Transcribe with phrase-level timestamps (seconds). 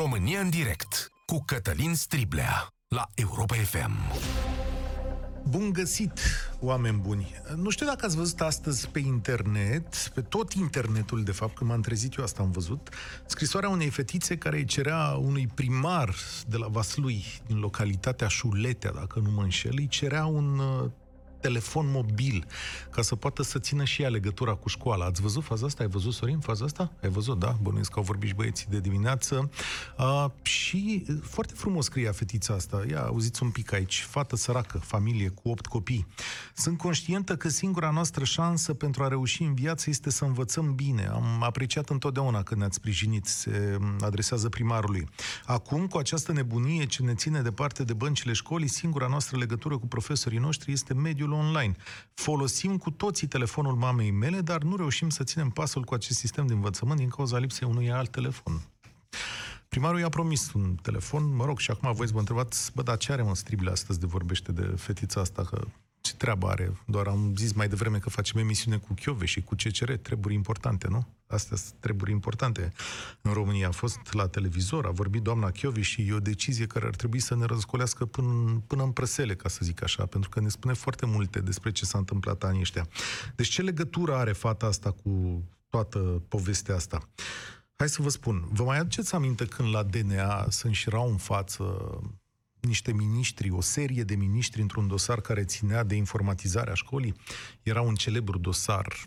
[0.00, 3.92] România în direct cu Cătălin Striblea la Europa FM.
[5.48, 6.20] Bun găsit,
[6.60, 7.34] oameni buni!
[7.56, 11.80] Nu știu dacă ați văzut astăzi pe internet, pe tot internetul, de fapt, când m-am
[11.80, 12.88] trezit eu asta am văzut,
[13.26, 16.14] scrisoarea unei fetițe care îi cerea unui primar
[16.46, 20.90] de la Vaslui, din localitatea Șuletea, dacă nu mă înșel, îi cerea un uh,
[21.40, 22.46] telefon mobil,
[22.90, 25.04] ca să poată să țină și ea legătura cu școala.
[25.04, 25.82] Ați văzut faza asta?
[25.82, 26.92] Ai văzut, Sorin, faza asta?
[27.02, 27.56] Ai văzut, da?
[27.62, 29.50] Bănuiesc că au vorbit și băieții de dimineață.
[29.98, 32.82] Uh, și foarte frumos scria fetița asta.
[32.90, 34.06] Ia, auziți un pic aici.
[34.08, 36.06] Fată săracă, familie cu opt copii.
[36.54, 41.06] Sunt conștientă că singura noastră șansă pentru a reuși în viață este să învățăm bine.
[41.06, 45.08] Am apreciat întotdeauna când ne-ați sprijinit, se adresează primarului.
[45.44, 49.86] Acum, cu această nebunie ce ne ține departe de băncile școlii, singura noastră legătură cu
[49.86, 51.76] profesorii noștri este mediul mediul online.
[52.14, 56.46] Folosim cu toții telefonul mamei mele, dar nu reușim să ținem pasul cu acest sistem
[56.46, 58.60] de învățământ din cauza lipsei unui alt telefon.
[59.68, 62.96] Primarul i-a promis un telefon, mă rog, și acum voi să vă întrebați, bă, dar
[62.96, 65.66] ce are mă stribile astăzi de vorbește de fetița asta, că
[66.00, 66.72] ce treabă are?
[66.86, 70.88] Doar am zis mai devreme că facem emisiune cu Chiove și cu CCR, treburi importante,
[70.88, 71.06] nu?
[71.26, 72.72] Astea sunt treburi importante.
[73.20, 76.86] În România a fost la televizor, a vorbit doamna Chiovi și e o decizie care
[76.86, 80.40] ar trebui să ne răzcolească până, până în presele, ca să zic așa, pentru că
[80.40, 82.88] ne spune foarte multe despre ce s-a întâmplat anii ăștia.
[83.36, 87.08] Deci ce legătură are fata asta cu toată povestea asta?
[87.76, 91.64] Hai să vă spun, vă mai aduceți aminte când la DNA se înșirau în față
[92.60, 97.14] niște miniștri, o serie de miniștri într-un dosar care ținea de informatizarea școlii.
[97.62, 99.06] Era un celebru dosar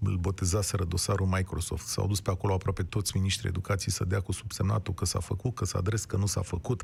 [0.00, 1.86] îl botezaseră dosarul Microsoft.
[1.86, 5.54] S-au dus pe acolo aproape toți ministrii educației să dea cu subsemnatul că s-a făcut,
[5.54, 6.82] că s-a adres, că nu s-a făcut.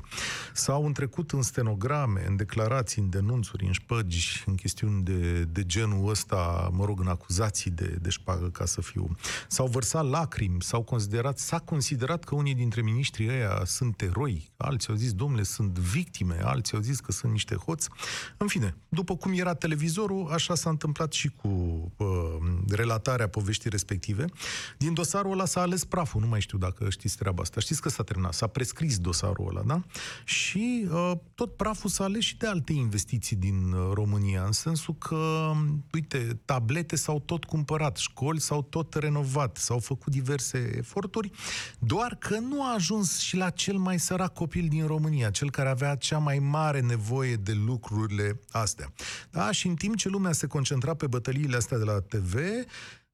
[0.53, 6.09] S-au întrecut în stenograme, în declarații, în denunțuri, în șpăgi, în chestiuni de, de genul
[6.09, 9.15] ăsta, mă rog, în acuzații de, de șpagă, ca să fiu.
[9.47, 14.89] S-au vărsat lacrimi, s-au considerat, s-a considerat că unii dintre ministrii ăia sunt eroi, alții
[14.89, 17.89] au zis, domnule, sunt victime, alții au zis că sunt niște hoți.
[18.37, 21.47] În fine, după cum era televizorul, așa s-a întâmplat și cu
[21.97, 22.07] uh,
[22.69, 24.25] relatarea poveștii respective.
[24.77, 27.59] Din dosarul ăla s-a ales praful, nu mai știu dacă știți treaba asta.
[27.59, 29.81] Știți că s-a terminat, s-a prescris dosarul ăla, da?
[30.23, 34.95] Și uh, tot praful s-a ales și de alte investiții din uh, România, în sensul
[34.95, 35.51] că,
[35.93, 41.31] uite, tablete s-au tot cumpărat, școli s-au tot renovat, s-au făcut diverse eforturi,
[41.79, 45.69] doar că nu a ajuns și la cel mai sărac copil din România, cel care
[45.69, 48.93] avea cea mai mare nevoie de lucrurile astea.
[49.31, 49.51] Da?
[49.51, 52.28] Și în timp ce lumea se concentra pe bătăliile astea de la TV,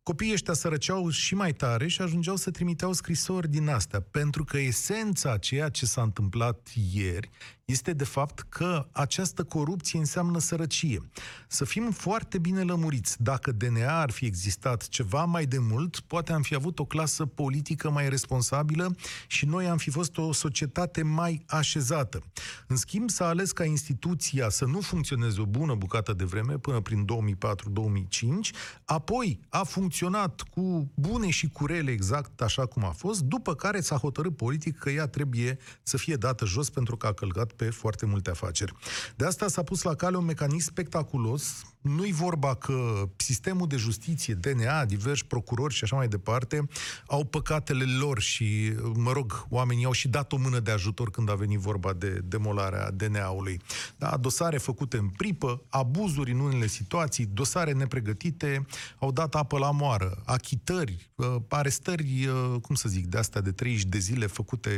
[0.04, 4.58] copiii ăștia sărăceau și mai tare și ajungeau să trimiteau scrisori din astea, pentru că
[4.58, 7.30] esența ceea ce s-a întâmplat ieri
[7.66, 11.02] este de fapt că această corupție înseamnă sărăcie.
[11.48, 13.24] Să fim foarte bine lămuriți.
[13.24, 17.26] Dacă DNA ar fi existat ceva mai de mult, poate am fi avut o clasă
[17.26, 18.96] politică mai responsabilă
[19.28, 22.24] și noi am fi fost o societate mai așezată.
[22.68, 26.80] În schimb, s-a ales ca instituția să nu funcționeze o bună bucată de vreme, până
[26.80, 28.56] prin 2004-2005,
[28.86, 33.80] apoi a funcționat cu bune și cu rele exact așa cum a fost, după care
[33.80, 37.70] s-a hotărât politic că ea trebuie să fie dată jos pentru că a călcat pe
[37.70, 38.74] foarte multe afaceri.
[39.16, 41.66] De asta s-a pus la cale un mecanism spectaculos.
[41.86, 46.68] Nu-i vorba că sistemul de justiție, DNA, diversi procurori și așa mai departe,
[47.08, 51.30] au păcatele lor și, mă rog, oamenii au și dat o mână de ajutor când
[51.30, 53.62] a venit vorba de demolarea DNA-ului.
[53.98, 58.66] Da, dosare făcute în pripă, abuzuri în unele situații, dosare nepregătite,
[59.00, 63.52] au dat apă la moară, achitări, uh, arestări, uh, cum să zic, de astea de
[63.52, 64.72] 30 de zile făcute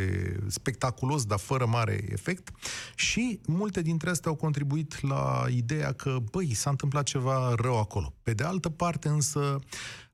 [0.47, 2.49] spectaculos, dar fără mare efect.
[2.95, 8.13] Și multe dintre astea au contribuit la ideea că, băi, s-a întâmplat ceva rău acolo.
[8.23, 9.59] Pe de altă parte, însă,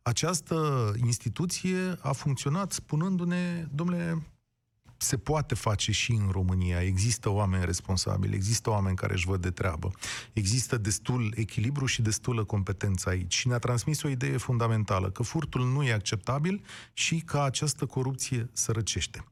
[0.02, 4.22] această instituție a funcționat spunându-ne, domnule,
[5.04, 6.82] se poate face și în România.
[6.82, 9.92] Există oameni responsabili, există oameni care își văd de treabă.
[10.34, 13.34] Există destul echilibru și destulă competență aici.
[13.34, 16.64] Și ne-a transmis o idee fundamentală, că furtul nu e acceptabil
[16.94, 19.24] și că această corupție sărăcește.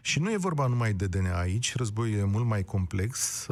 [0.00, 3.46] Și nu e vorba numai de DNA aici, războiul e mult mai complex.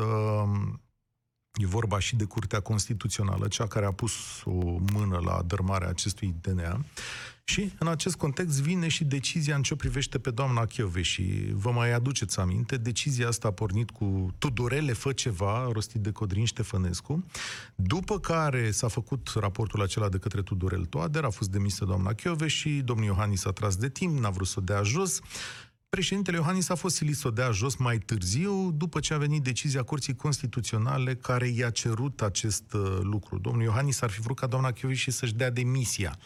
[1.57, 4.13] E vorba și de Curtea Constituțională, cea care a pus
[4.45, 6.85] o mână la dărmarea acestui DNA.
[7.45, 11.23] Și în acest context vine și decizia în ce privește pe doamna Chiove și
[11.53, 16.45] vă mai aduceți aminte, decizia asta a pornit cu Tudorele fă ceva, rostit de Codrin
[16.45, 17.25] Ștefănescu,
[17.75, 22.47] după care s-a făcut raportul acela de către Tudorel Toader, a fost demisă doamna Chiove
[22.47, 25.21] și domnul Iohannis a tras de timp, n-a vrut să o dea jos,
[25.95, 29.43] Președintele Iohannis a fost silit să o dea jos mai târziu, după ce a venit
[29.43, 33.39] decizia Curții Constituționale care i-a cerut acest uh, lucru.
[33.39, 36.19] Domnul Iohannis ar fi vrut ca doamna Chioviși să-și dea demisia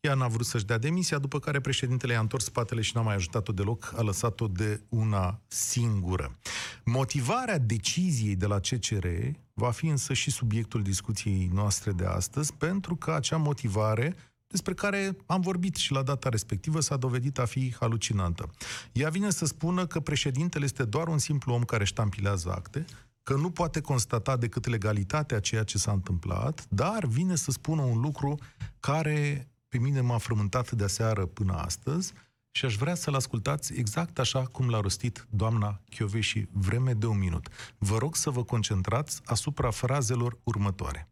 [0.00, 3.14] ea n-a vrut să-și dea demisia, după care președintele i-a întors spatele și n-a mai
[3.14, 6.38] ajutat-o deloc, a lăsat-o de una singură.
[6.84, 9.06] Motivarea deciziei de la CCR
[9.54, 14.16] va fi însă și subiectul discuției noastre de astăzi, pentru că acea motivare
[14.50, 18.50] despre care am vorbit și la data respectivă, s-a dovedit a fi halucinantă.
[18.92, 22.84] Ea vine să spună că președintele este doar un simplu om care ștampilează acte,
[23.22, 28.00] că nu poate constata decât legalitatea ceea ce s-a întâmplat, dar vine să spună un
[28.00, 28.38] lucru
[28.80, 32.12] care pe mine m-a frământat de aseară până astăzi
[32.50, 37.18] și aș vrea să-l ascultați exact așa cum l-a rostit doamna Chioveși vreme de un
[37.18, 37.48] minut.
[37.78, 41.08] Vă rog să vă concentrați asupra frazelor următoare.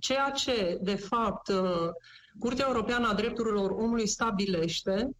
[0.00, 1.90] Ceea ce, de fapt, uh,
[2.38, 5.10] Curtea Europeană a Drepturilor Omului stabilește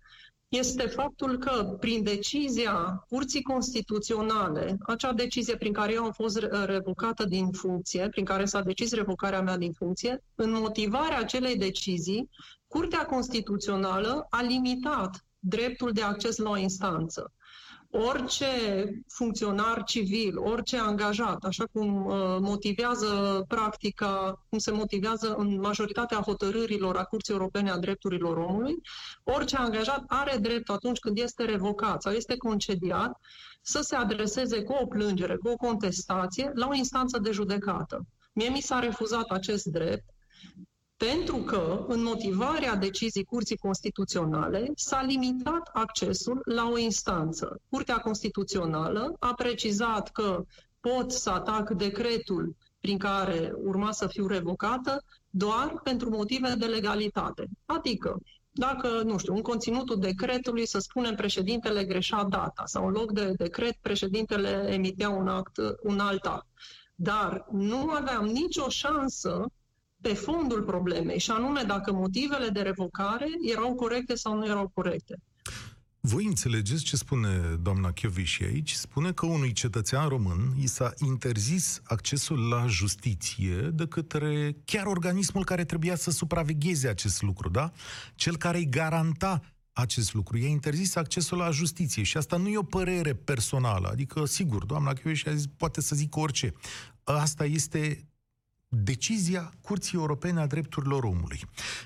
[0.49, 7.25] este faptul că prin decizia Curții Constituționale, acea decizie prin care eu am fost revocată
[7.25, 12.29] din funcție, prin care s-a decis revocarea mea din funcție, în motivarea acelei decizii,
[12.67, 17.33] Curtea Constituțională a limitat dreptul de acces la o instanță
[17.97, 18.47] orice
[19.09, 26.97] funcționar civil, orice angajat, așa cum uh, motivează practica, cum se motivează în majoritatea hotărârilor
[26.97, 28.75] a Curții Europene a Drepturilor Omului,
[29.25, 33.21] orice angajat are drept atunci când este revocat sau este concediat
[33.63, 38.07] să se adreseze cu o plângere, cu o contestație la o instanță de judecată.
[38.33, 40.05] Mie mi s-a refuzat acest drept
[40.97, 47.61] pentru că, în motivarea decizii Curții Constituționale, s-a limitat accesul la o instanță.
[47.69, 50.45] Curtea Constituțională a precizat că
[50.81, 57.49] pot să atac decretul prin care urma să fiu revocată doar pentru motive de legalitate.
[57.65, 58.19] Adică,
[58.51, 63.33] dacă, nu știu, în conținutul decretului, să spunem, președintele greșea data sau în loc de
[63.37, 66.47] decret, președintele emitea un, act, un alt act.
[66.95, 69.47] Dar nu aveam nicio șansă
[70.01, 75.17] pe fondul problemei, și anume dacă motivele de revocare erau corecte sau nu erau corecte.
[76.01, 78.73] Voi înțelegeți ce spune doamna Chioviși aici?
[78.73, 85.45] Spune că unui cetățean român i s-a interzis accesul la justiție de către chiar organismul
[85.45, 87.73] care trebuia să supravegheze acest lucru, da?
[88.15, 89.41] Cel care îi garanta
[89.73, 90.39] acest lucru.
[90.39, 93.89] I-a interzis accesul la justiție și asta nu e o părere personală.
[93.89, 96.53] Adică, sigur, doamna Chioviși a zis, poate să zic orice.
[97.05, 98.09] Asta este
[98.82, 101.40] decizia Curții Europene a Drepturilor Omului.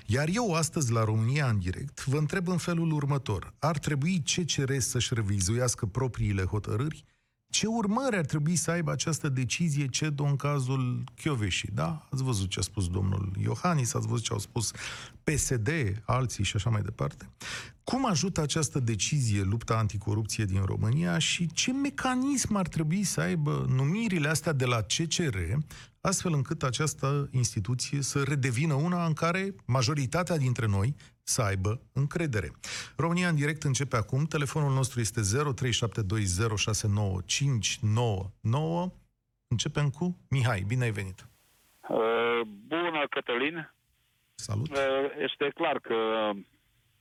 [0.05, 3.53] Iar eu astăzi la România în direct vă întreb în felul următor.
[3.59, 7.05] Ar trebui CCR să-și revizuiască propriile hotărâri?
[7.51, 12.07] Ce urmări ar trebui să aibă această decizie CEDO în cazul Chioveși, da?
[12.11, 14.71] Ați văzut ce a spus domnul Iohannis, ați văzut ce au spus
[15.23, 15.69] PSD,
[16.05, 17.29] alții și așa mai departe.
[17.83, 23.65] Cum ajută această decizie lupta anticorupție din România și ce mecanism ar trebui să aibă
[23.69, 25.37] numirile astea de la CCR,
[26.01, 32.51] astfel încât această instituție să redevină una în care majoritatea dintre noi să aibă încredere.
[32.97, 34.25] România în direct începe acum.
[34.25, 35.23] Telefonul nostru este 0372069599.
[39.47, 40.63] Începem cu Mihai.
[40.67, 41.25] Bine ai venit!
[41.89, 43.73] Uh, bună, Cătălin!
[44.35, 44.69] Salut!
[44.69, 44.77] Uh,
[45.17, 45.95] este clar că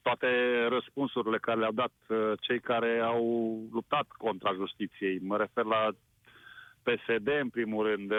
[0.02, 0.26] toate
[0.68, 5.88] răspunsurile care le-au dat uh, cei care au luptat contra justiției, mă refer la
[6.82, 8.12] PSD în primul rând,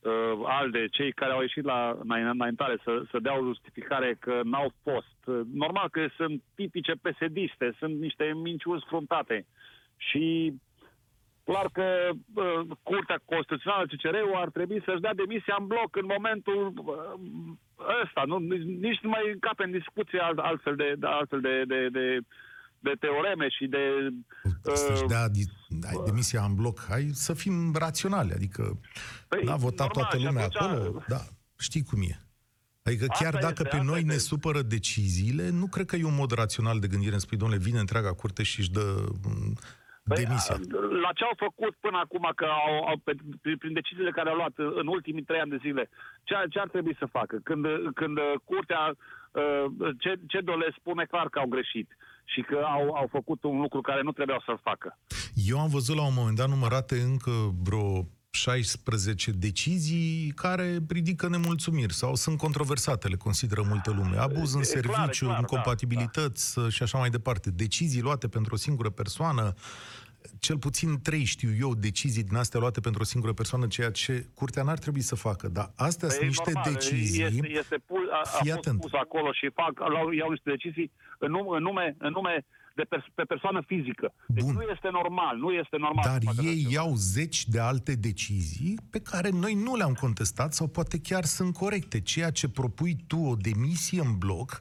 [0.00, 0.12] uh,
[0.44, 5.18] ALDE, cei care au ieșit la înaintare să, să dea o justificare că n-au fost.
[5.24, 7.36] Uh, normal că sunt tipice psd
[7.78, 9.46] sunt niște minciuni sfruntate.
[9.96, 10.52] Și
[11.44, 16.72] clar că uh, Curtea Constituțională CCR-ul ar trebui să-și dea demisia în bloc în momentul
[16.76, 17.20] uh,
[18.02, 18.22] ăsta.
[18.26, 18.38] Nu,
[18.86, 22.20] nici nu mai încape în discuție altfel de, altfel de, de, de
[22.88, 23.82] de teoreme și de...
[24.62, 25.26] Să-și uh, dea
[25.86, 26.84] ai demisia în bloc.
[26.88, 28.78] Hai să fim raționali, adică
[29.28, 31.20] păi, n-a votat normal, toată lumea atunci, acolo, da,
[31.58, 32.20] știi cum e.
[32.82, 34.12] Adică chiar asta dacă este, pe noi este.
[34.12, 37.60] ne supără deciziile, nu cred că e un mod rațional de gândire în spui, domnule,
[37.60, 38.86] vine întreaga curte și își dă
[40.08, 40.56] păi, demisia.
[41.04, 43.12] La ce au făcut până acum, că au, au, pe,
[43.58, 45.88] prin deciziile care au luat în ultimii trei ani de zile,
[46.22, 47.36] ce, ce ar trebui să facă?
[47.42, 49.64] Când, când curtea, uh,
[49.98, 51.88] ce, ce le spune clar că au greșit
[52.32, 54.98] și că au, au făcut un lucru care nu trebuiau să-l facă.
[55.34, 57.30] Eu am văzut la un moment dat numărate încă
[57.62, 64.16] vreo 16 decizii care ridică nemulțumiri sau sunt controversate, le consideră multă lume.
[64.16, 66.68] Abuz în e serviciu, clar, incompatibilități da, da.
[66.68, 67.50] și așa mai departe.
[67.50, 69.54] Decizii luate pentru o singură persoană,
[70.38, 74.26] cel puțin trei, știu eu, decizii din astea luate pentru o singură persoană, ceea ce
[74.34, 75.48] curtea n-ar trebui să facă.
[75.48, 77.22] Dar astea sunt niște normal, decizii...
[77.22, 78.80] Este, este pus, a, a fost atent.
[78.80, 79.72] pus acolo și fac,
[80.16, 84.12] iau niște decizii în nume, în nume, în nume de pers- pe persoană fizică.
[84.26, 84.52] Deci Bun.
[84.52, 86.04] nu este normal, nu este normal.
[86.04, 91.00] Dar ei iau zeci de alte decizii pe care noi nu le-am contestat sau poate
[91.00, 92.00] chiar sunt corecte.
[92.00, 94.60] Ceea ce propui tu o demisie în bloc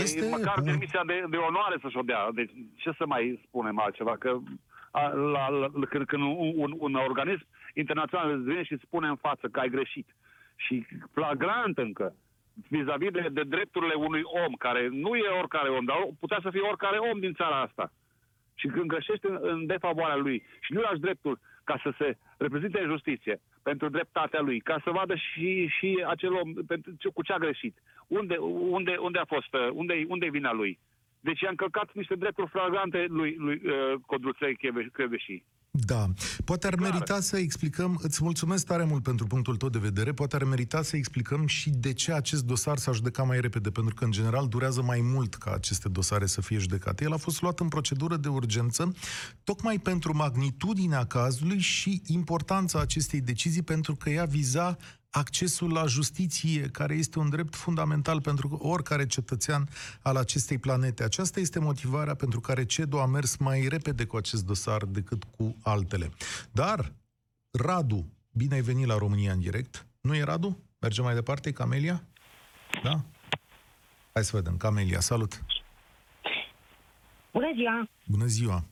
[0.00, 0.64] Este păi, măcar un...
[0.64, 2.28] demisia de, de onoare să-și o dea.
[2.34, 4.16] Deci ce să mai spunem altceva?
[4.16, 4.38] Că
[4.90, 9.08] a, la, la, când, când un, un, un organism internațional îți vine și îți spune
[9.08, 10.08] în față că ai greșit
[10.56, 12.14] și flagrant încă
[12.68, 16.60] vis-a-vis de, de drepturile unui om, care nu e oricare om, dar putea să fie
[16.60, 17.92] oricare om din țara asta.
[18.54, 22.80] Și când greșește în, în defavoarea lui și nu lași dreptul ca să se reprezinte
[22.80, 27.22] în justiție pentru dreptatea lui, ca să vadă și, și acel om pentru, ce, cu
[27.22, 28.36] ce a greșit, unde,
[28.76, 30.78] unde, unde a fost, unde, unde e vina lui.
[31.20, 34.58] Deci i-a încălcat niște drepturi flagrante lui, lui uh, Codruței
[34.92, 35.44] Creveșii.
[35.78, 36.12] Da.
[36.44, 36.90] Poate ar Clar.
[36.90, 40.82] merita să explicăm, îți mulțumesc tare mult pentru punctul tău de vedere, poate ar merita
[40.82, 44.48] să explicăm și de ce acest dosar s-a judecat mai repede, pentru că în general
[44.48, 47.04] durează mai mult ca aceste dosare să fie judecate.
[47.04, 48.92] El a fost luat în procedură de urgență,
[49.44, 54.76] tocmai pentru magnitudinea cazului și importanța acestei decizii, pentru că ea viza
[55.12, 59.68] accesul la justiție, care este un drept fundamental pentru oricare cetățean
[60.02, 61.04] al acestei planete.
[61.04, 65.56] Aceasta este motivarea pentru care CEDO a mers mai repede cu acest dosar decât cu
[65.62, 66.10] altele.
[66.52, 66.92] Dar,
[67.50, 69.86] Radu, bine ai venit la România în direct.
[70.00, 70.58] Nu e Radu?
[70.78, 72.04] Mergem mai departe, Camelia?
[72.82, 73.00] Da?
[74.12, 74.56] Hai să vedem.
[74.56, 75.42] Camelia, salut!
[77.32, 77.88] Bună ziua!
[78.04, 78.64] Bună ziua!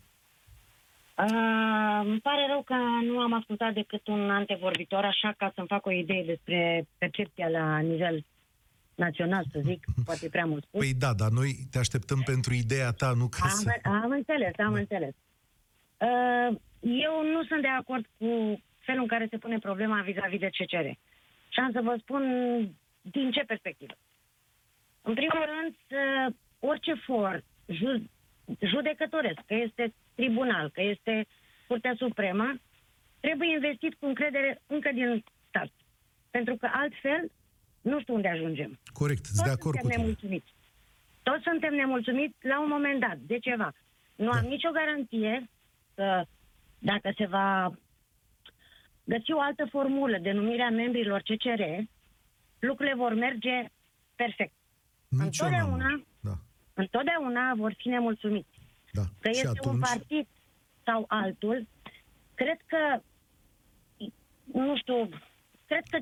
[1.21, 2.75] Uh, îmi pare rău că
[3.05, 7.79] nu am ascultat decât un antevorbitor, așa ca să-mi fac o idee despre percepția la
[7.79, 8.25] nivel
[8.95, 10.81] național, să zic, poate prea mult spus.
[10.81, 13.71] Păi da, dar noi te așteptăm pentru ideea ta, nu ca am, să...
[13.83, 14.79] am înțeles, am Da.
[14.79, 15.15] înțeles.
[16.09, 16.50] Uh,
[16.81, 18.29] eu nu sunt de acord cu
[18.79, 20.89] felul în care se pune problema vis-a-vis de CCR.
[21.49, 22.23] Și am să vă spun
[23.03, 23.95] din ce perspectivă.
[25.03, 28.11] În primul rând, uh, orice for ju-
[28.59, 31.27] judecătoresc, că este tribunal, că este
[31.69, 32.49] Curtea Supremă,
[33.21, 35.73] trebuie investit cu încredere încă din start.
[36.31, 37.31] Pentru că altfel
[37.81, 38.79] nu știu unde ajungem.
[38.93, 40.03] Corect, sunt Toți de acord cu suntem tine.
[40.03, 40.50] nemulțumiți.
[41.23, 43.73] Toți suntem nemulțumiți la un moment dat, de ceva.
[44.15, 44.39] Nu Da.
[44.39, 45.49] am nicio garanție
[45.95, 46.23] că
[46.79, 47.73] dacă se va
[49.05, 51.62] găsi o altă formulă de numire a membrilor CCR,
[52.59, 53.57] lucrurile vor merge
[54.15, 54.53] perfect.
[55.09, 56.35] Nici eu n-am- Întotdeauna- Da,
[56.75, 58.59] Întotdeauna vor fi nemulțumiți.
[58.93, 59.03] Da.
[59.21, 59.75] Că și este atunci...
[59.75, 60.27] un partid
[60.85, 61.67] sau altul,
[62.35, 63.03] cred că,
[64.53, 65.09] nu știu,
[65.67, 65.99] cred că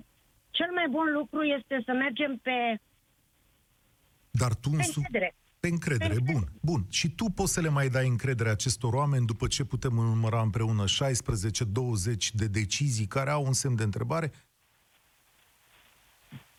[0.50, 2.80] cel mai bun lucru este să mergem pe,
[4.30, 4.92] Dar tu pe însu...
[4.97, 5.35] încredere.
[5.61, 6.87] Pe încredere, Pe bun, bun.
[6.90, 10.85] Și tu poți să le mai dai încredere acestor oameni după ce putem număra împreună
[10.85, 10.87] 16-20
[12.33, 14.33] de decizii care au un semn de întrebare?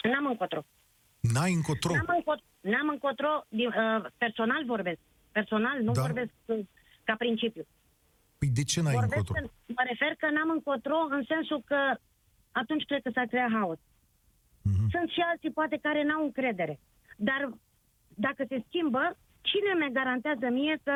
[0.03, 0.65] N-am încotro.
[1.19, 1.93] N-ai încotro.
[1.93, 4.99] N-am încotro, n-am încotro din, uh, personal vorbesc.
[5.39, 6.01] Personal, nu Da.
[6.01, 6.59] vorbesc uh,
[7.03, 7.63] ca principiu.
[8.39, 9.35] Păi de ce n-ai vorbesc încotro?
[9.41, 9.45] în,
[9.77, 11.81] mă refer că n-am încotro în sensul că
[12.51, 13.79] atunci cred că s-a creat haos.
[14.61, 14.89] Mhm.
[14.93, 16.79] Sunt și alții poate care n-au încredere.
[17.17, 17.41] Dar
[18.27, 19.03] dacă se schimbă,
[19.49, 20.95] cine mi garantează mie că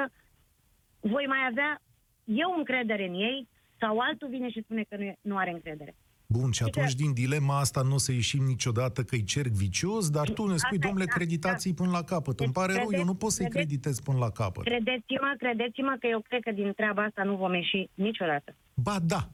[1.00, 1.82] voi mai avea
[2.24, 3.48] eu încredere în ei
[3.80, 5.96] sau altul vine și spune că nu, e, nu are încredere.
[6.28, 10.10] Bun, și Adică- atunci din dilema asta nu o să ieșim niciodată că-i cerc vicios,
[10.10, 12.40] dar tu ne spui, Asta e, domnule, da, creditați-i până la capăt.
[12.40, 14.64] Îmi Deci, pare rău, eu credeți- nu pot să-i credeți- creditez până la capăt.
[14.64, 18.56] Credeți-mă, credeți-mă că eu cred că din treaba asta nu vom ieși niciodată.
[18.74, 19.30] Ba da,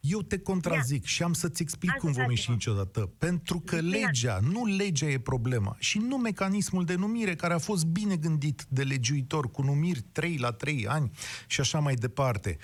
[0.00, 2.54] eu te contrazic și am să-ți explic cum vom ieși Ascultați-mă.
[2.54, 3.12] niciodată.
[3.18, 3.96] Pentru că Bine.
[3.96, 8.64] legea, nu legea e problema și nu mecanismul de numire care a fost bine gândit
[8.68, 11.10] de legiuitor cu numiri 3 la 3 ani
[11.46, 12.56] și așa mai departe.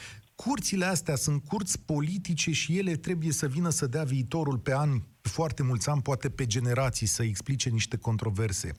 [0.45, 5.09] Curțile astea sunt curți politice și ele trebuie să vină să dea viitorul pe ani,
[5.21, 8.73] pe foarte mulți ani, poate pe generații, să explice niște controverse.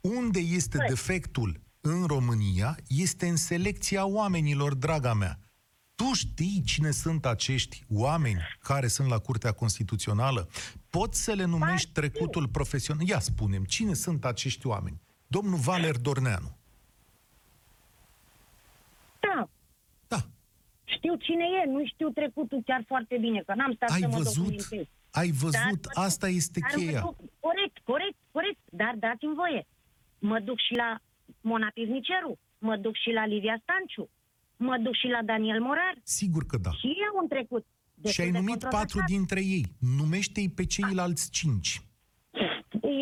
[0.00, 0.94] Unde este Corect.
[0.94, 5.38] defectul în România este în selecția oamenilor, draga mea.
[5.94, 10.48] Tu știi cine sunt acești oameni care sunt la Curtea Constituțională?
[10.88, 13.06] Poți să le numești Ba, trecutul profesional?
[13.06, 15.00] Ia spunem, cine sunt acești oameni?
[15.26, 16.56] Domnul Valer Dorneanu.
[19.20, 19.49] Da, Da,
[20.96, 24.16] știu cine e, nu știu trecutul chiar foarte bine, că n-am stat ai să mă
[24.16, 24.34] văzut?
[24.36, 24.86] documentez.
[25.20, 25.52] Ai văzut?
[25.60, 27.00] Dar mă duc- Asta este dar mă cheia.
[27.06, 29.66] duc- corect, corect, corect, dar dați-mi voie.
[30.18, 30.98] Mă duc și la
[31.40, 34.04] Mona Pivniceru, mă duc și la Livia Stanciu,
[34.56, 35.94] mă duc și la Daniel Morar.
[36.02, 36.70] Sigur că da.
[36.80, 37.64] Și ei au un trecut.
[37.64, 39.06] Și destul ai de numit patru controversat.
[39.16, 39.64] dintre ei.
[39.98, 41.70] Numește-i pe ceilalți cinci.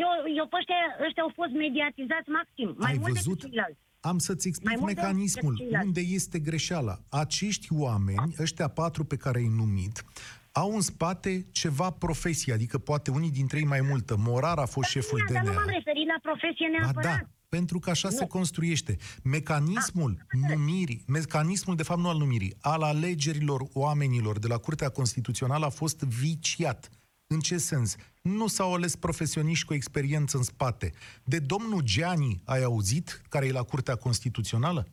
[0.04, 3.32] Eu, eu pe ăștia, ăștia au fost mediatizați maxim, mai Ai mult văzut?
[3.34, 3.80] decât ceilalți.
[4.00, 5.86] Am să-ți explic Mai mult de- mecanismul, decât ceilalți.
[5.86, 7.00] unde este greșeala.
[7.08, 10.04] Acești oameni, ăștia patru pe care ai numit,
[10.52, 14.16] au în spate ceva profesie, adică poate unii dintre ei mai multă.
[14.16, 15.60] Morar a fost șeful Bine, Dar nu DNA.
[15.60, 17.18] m-am referit la profesie Ba neapărat.
[17.20, 18.16] da, pentru că așa Nu.
[18.16, 18.96] se construiește.
[19.22, 25.64] Mecanismul numirii, mecanismul de fapt nu al numirii, al alegerilor oamenilor de la Curtea Constituțională
[25.64, 26.90] a fost viciat.
[27.30, 27.96] În ce sens?
[28.22, 30.92] Nu s-au ales profesioniști cu experiență în spate.
[31.24, 34.88] De domnul Gianni ai auzit, care e la Curtea Constituțională?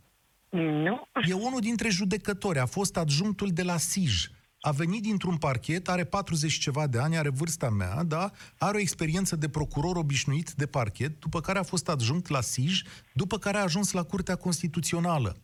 [0.49, 1.07] Nu.
[1.27, 4.27] E unul dintre judecători, a fost adjunctul de la SIJ.
[4.59, 8.31] A venit dintr-un parchet, are 40 ceva de ani, are vârsta mea, da?
[8.57, 12.81] Are o experiență de procuror obișnuit de parchet, după care a fost adjunct la SIJ,
[13.13, 15.35] după care a ajuns la Curtea Constituțională.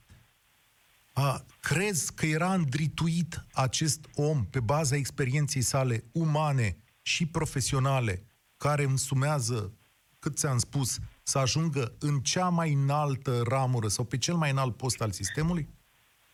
[1.13, 8.23] A, crezi că era îndrituit acest om pe baza experienței sale umane și profesionale,
[8.57, 9.77] care însumează,
[10.19, 14.77] cât ți-am spus, să ajungă în cea mai înaltă ramură sau pe cel mai înalt
[14.77, 15.69] post al sistemului?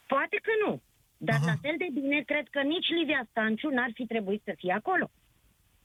[0.08, 0.82] Poate că nu.
[1.18, 1.46] Dar Aha.
[1.46, 5.12] la fel de bine, cred că nici Livia Stanciu n-ar fi trebuit să fie acolo.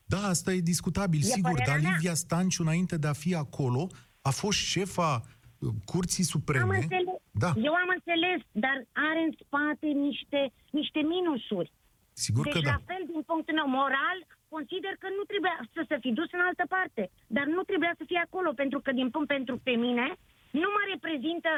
[0.04, 1.90] Da, asta e discutabil, E sigur, părerea dar mea.
[1.90, 3.86] Livia Stanciu, înainte de a fi acolo,
[4.20, 5.22] a fost șefa
[5.62, 6.76] uh, Curții Am Supreme.
[6.82, 7.18] înțeles.
[7.44, 8.76] Da, Eu am înțeles, dar
[9.08, 10.40] are în spate niște,
[10.78, 11.70] niște minusuri.
[12.24, 12.70] sigur deci, că da.
[12.74, 14.18] la fel, din punctul meu moral,
[14.54, 17.02] consider că nu trebuia să se fi dus în altă parte.
[17.36, 20.06] Dar nu trebuia să fie acolo, pentru că, din punct pentru pe mine,
[20.62, 21.50] nu mă reprezintă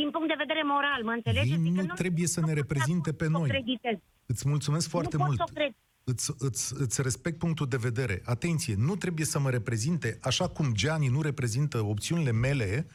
[0.00, 1.60] din punct de vedere moral, mă înțelegeți?
[1.60, 3.32] Ei Adică nu trebuie să ne reprezinte pe noi.
[3.32, 3.96] Nu pot să o creditez.
[4.32, 5.38] Îți mulțumesc foarte nu pot mult.
[5.42, 5.72] să o cred.
[6.04, 8.22] Îți, îți, îți respect punctul de vedere.
[8.24, 12.86] Atenție, nu trebuie să mă reprezinte, așa cum Gianni nu reprezintă opțiunile mele,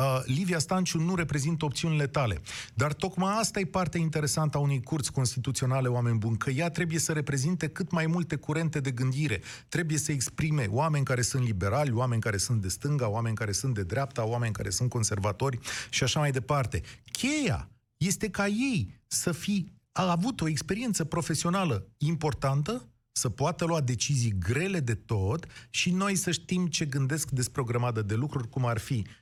[0.00, 2.40] uh, Livia Stanciu nu reprezintă opțiunile tale.
[2.74, 6.98] Dar tocmai asta e partea interesantă a unei curți constituționale, oameni buni, că ea trebuie
[6.98, 9.40] să reprezinte cât mai multe curente de gândire.
[9.68, 13.74] Trebuie să exprime oameni care sunt liberali, oameni care sunt de stânga, oameni care sunt
[13.74, 15.58] de dreapta, oameni care sunt conservatori
[15.90, 16.82] și așa mai departe.
[17.10, 23.80] Cheia este ca ei să fi a avut o experiență profesională importantă, să poată lua
[23.80, 28.48] decizii grele de tot și noi să știm ce gândesc despre o grămadă de lucruri,
[28.48, 29.19] cum ar fi uh,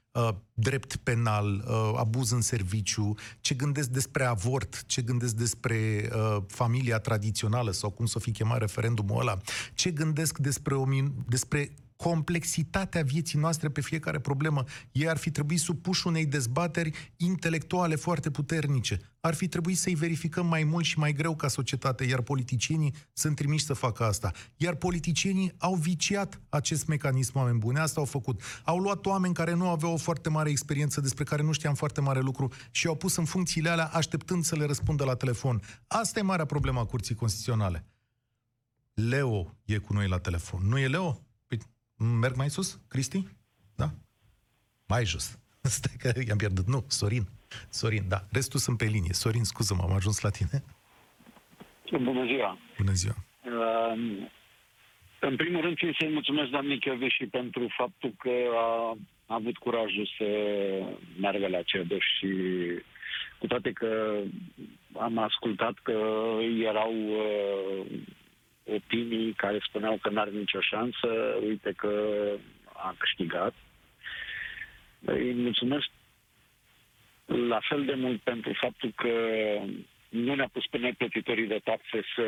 [0.55, 6.99] drept penal, uh, abuz în serviciu, ce gândesc despre avort, ce gândesc despre uh, familia
[6.99, 9.39] tradițională sau cum să fi chemat referendumul ăla,
[9.75, 14.65] ce gândesc despre, o min- despre complexitatea vieții noastre pe fiecare problemă.
[14.93, 19.01] Ei ar fi trebuit supuși unei dezbateri intelectuale foarte puternice.
[19.21, 23.37] Ar fi trebuit să-i verificăm mai mult și mai greu ca societate, iar politicienii sunt
[23.37, 24.33] trimiși să facă asta.
[24.57, 28.43] Iar politicienii au viciat acest mecanism, oameni buni, asta au făcut.
[28.65, 32.01] Au luat oameni care nu aveau o foarte mare experiență, despre care nu știam foarte
[32.01, 35.61] mare lucru și au pus în funcțiile alea așteptând să le răspundă la telefon.
[35.87, 37.87] Asta e marea problemă a Curții Constituționale.
[38.95, 40.61] Leo e cu noi la telefon.
[40.69, 41.28] Nu e Leo?
[41.99, 43.27] Păi, merg mai sus, Cristi?
[43.77, 43.91] Da?
[44.89, 45.39] Mai jos.
[45.63, 46.67] Stai că i-am pierdut.
[46.67, 47.27] Nu, Sorin.
[47.69, 48.21] Sorin, da.
[48.33, 49.13] Restul sunt pe linie.
[49.13, 50.63] Sorin, scuză-mă, am ajuns la tine.
[52.03, 52.59] Bună ziua!
[52.79, 53.15] Bună ziua.
[53.45, 53.99] Uh,
[55.21, 58.31] În primul rând, țin să-i mulțumesc doamnei și pentru faptul că
[59.27, 60.27] a avut curajul să
[61.21, 62.29] meargă la CEDO și
[63.39, 64.21] cu toate că
[64.99, 65.99] am ascultat că
[66.63, 67.87] erau uh,
[68.75, 72.23] opinii care spuneau că n-are nicio șansă, uite că
[72.73, 73.55] a câștigat.
[75.05, 75.89] Îi mulțumesc
[77.25, 79.09] la fel de mult pentru faptul că
[80.09, 82.27] nu ne-a pus pe noi plătitorii de taxe să,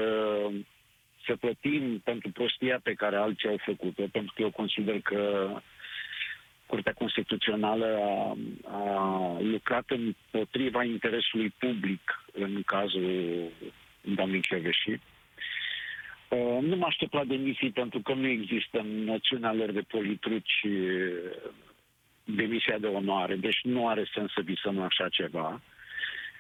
[1.27, 5.51] să plătim pentru prostia pe care alții au făcut-o, pentru că eu consider că
[6.67, 8.37] Curtea Constituțională a,
[8.77, 13.39] a lucrat împotriva interesului public în cazul
[14.01, 15.01] doamnei Ceveși.
[16.31, 20.63] Uh, Nu mă aștept la demisii pentru că nu există în noțiunea lor de politruci
[20.65, 21.53] uh,
[22.25, 25.61] demisia de onoare, deci nu are sens să visăm la așa ceva.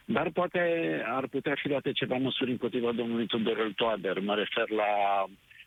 [0.05, 0.61] Dar poate
[1.07, 4.18] ar putea fi luate ceva măsuri împotriva domnului Tudorel Toader.
[4.18, 4.92] Mă refer la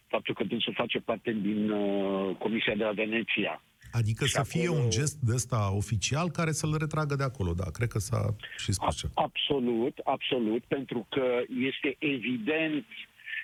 [0.08, 3.62] faptul că dânsul face parte din uh, Comisia de la Veneția.
[3.92, 7.54] Adică Și să fie acolo- un gest de ăsta oficial care să-l retragă de acolo,
[7.54, 7.68] da.
[7.78, 9.08] Cred că s-a și spus ce.
[9.14, 11.26] Absolut, absolut, pentru că
[11.70, 12.86] este evident.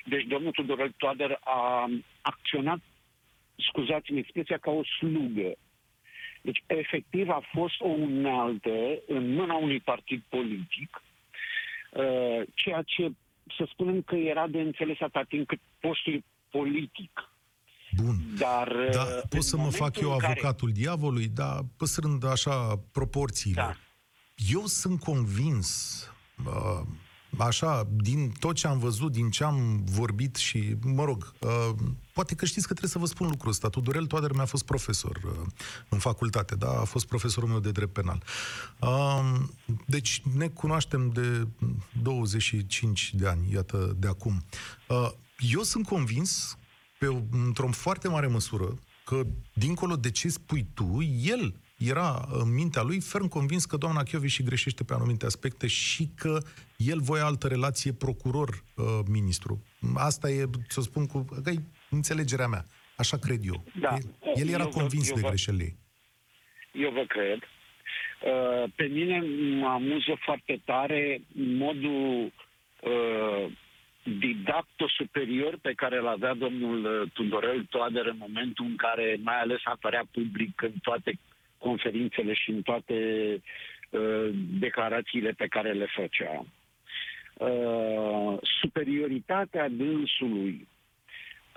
[0.09, 1.89] Deci domnul Tudorel Toader a
[2.21, 2.79] acționat,
[3.55, 5.51] scuzați-mi expresia, ca o slugă.
[6.41, 8.69] Deci, efectiv, a fost o unealtă
[9.07, 11.03] în mâna unui partid politic,
[11.91, 13.11] uh, ceea ce,
[13.57, 17.31] să spunem că era de înțeles atât timp cât postul politic.
[17.95, 18.15] Bun.
[18.37, 21.59] Dar, Da, uh, în pot să mă momentul fac eu în care- avocatul diavolului, dar
[21.77, 23.61] păstrând așa proporțiile.
[23.61, 23.75] Da.
[24.51, 25.67] Eu sunt convins,
[26.45, 26.81] uh,
[27.37, 31.69] așa, din tot ce am văzut, din ce am vorbit și, mă rog, uh,
[32.13, 33.69] poate că știți că trebuie să vă spun lucrul ăsta.
[33.69, 35.31] Tudorel Toader mi-a fost profesor uh,
[35.89, 38.23] în facultate, da, a fost profesorul meu de drept penal.
[38.81, 39.39] Uh,
[39.85, 41.47] deci ne cunoaștem de
[42.01, 44.43] 25 de ani, iată, de acum.
[44.87, 46.57] Uh, eu sunt convins,
[46.99, 49.21] pe, o- într-o foarte mare măsură, că,
[49.53, 54.43] dincolo de ce spui tu, el era în mintea lui ferm convins că doamna și
[54.43, 56.37] greșește pe anumite aspecte și că
[56.77, 59.63] el voia altă relație procuror-ministru.
[59.95, 62.63] Asta e, să spun, cu, că e înțelegerea mea.
[62.95, 63.63] Așa cred eu.
[63.79, 63.97] Da.
[64.35, 65.77] El era Eu vă- convins eu de vă- greșelile ei.
[66.83, 67.39] Eu vă cred.
[67.41, 69.19] Uh, Pe mine
[69.59, 72.33] mă amuză foarte tare modul
[72.81, 73.51] uh,
[74.19, 79.59] didacto-superior pe care îl avea domnul uh, Tudorel Toader în momentul în care mai ales
[79.63, 81.19] apărea public în toate
[81.59, 82.95] conferințele și în toate
[83.89, 86.45] uh, declarațiile pe care le făcea.
[87.33, 90.67] Uh, superioritatea dânsului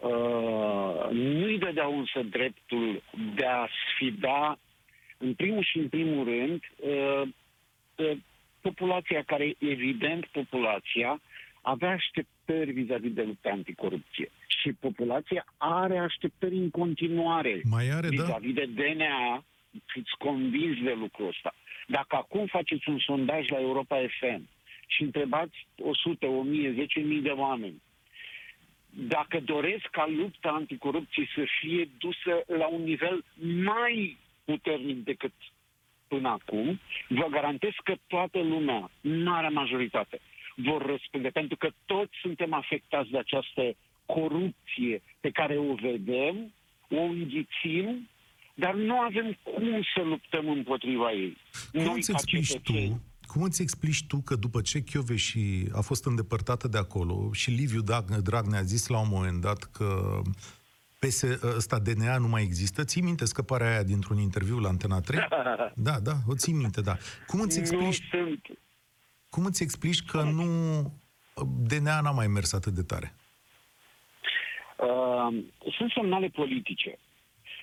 [0.03, 3.03] uh, nu-i dădeau însă dreptul
[3.35, 4.59] de a sfida
[5.23, 7.29] în primul și în primul rând, uh,
[7.97, 8.17] uh,
[8.61, 11.21] populația care, evident, populația
[11.63, 14.31] avea așteptări vis-a-vis de lupta anticorupție.
[14.47, 18.23] Și populația are așteptări în continuare Mai are, da?
[18.23, 19.45] vis-a-vis de DNA,
[19.87, 21.55] fiți convins de lucrul ăsta.
[21.87, 24.49] Dacă acum faceți un sondaj la Europa FM
[24.87, 27.83] și întrebați 100, 1000, 10.000 de oameni
[28.95, 33.25] dacă doresc ca lupta anticorupție să fie dusă la un nivel
[33.65, 35.33] mai puternic decât
[36.09, 40.21] până acum, vă garantez că toată lumea, marea majoritate,
[40.57, 43.75] vor răspunde, pentru că toți suntem afectați de această
[44.07, 46.53] corupție pe care o vedem,
[46.91, 48.09] o înghițim,
[48.55, 51.37] dar nu avem cum să luptăm împotriva ei.
[51.73, 54.83] Cum Noi, îți ca explici cetățeni, tu, cum îți explici tu că după ce
[55.15, 59.41] și a fost îndepărtată de acolo și Liviu Dag- Dragnea a zis la un moment
[59.41, 60.21] dat că
[60.99, 61.23] PS,
[61.57, 65.21] ăsta DNA nu mai există, ții minte scăparea aia dintr-un interviu la Antena 3?
[65.75, 66.97] Da, da, o ții minte, da.
[67.27, 68.59] Cum îți nu explici, sunt
[69.29, 70.47] cum îți explici că nu
[71.69, 73.15] DNA n-a mai mers atât de tare?
[74.79, 75.45] Uh,
[75.77, 76.99] sunt semnale politice.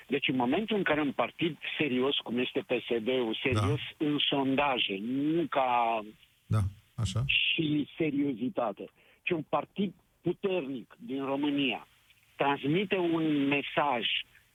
[0.10, 4.06] Deci în momentul în care un partid serios, cum este PSD-ul, serios da.
[4.06, 6.02] în sondaje, nu ca
[6.46, 6.60] Da,
[6.96, 7.24] așa?
[7.26, 8.90] și seriozitate,
[9.24, 11.88] ci un partid puternic din România
[12.42, 14.06] transmite un mesaj.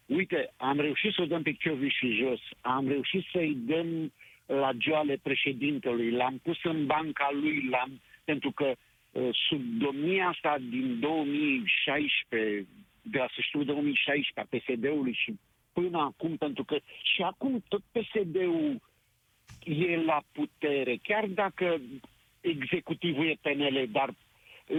[0.06, 1.56] Uite, am reușit să o dăm pe
[1.88, 4.12] și jos, am reușit să-i dăm
[4.46, 10.56] la joale președintelui, l-am pus în banca lui, l-am, pentru că uh, sub domnia asta
[10.70, 12.66] din 2016,
[13.12, 15.34] de la sfârșitul 2016 a PSD-ului și
[15.72, 16.76] până acum, pentru că
[17.14, 18.80] și acum tot PSD-ul
[19.64, 21.80] e la putere, chiar dacă
[22.40, 24.14] executivul e PNL, dar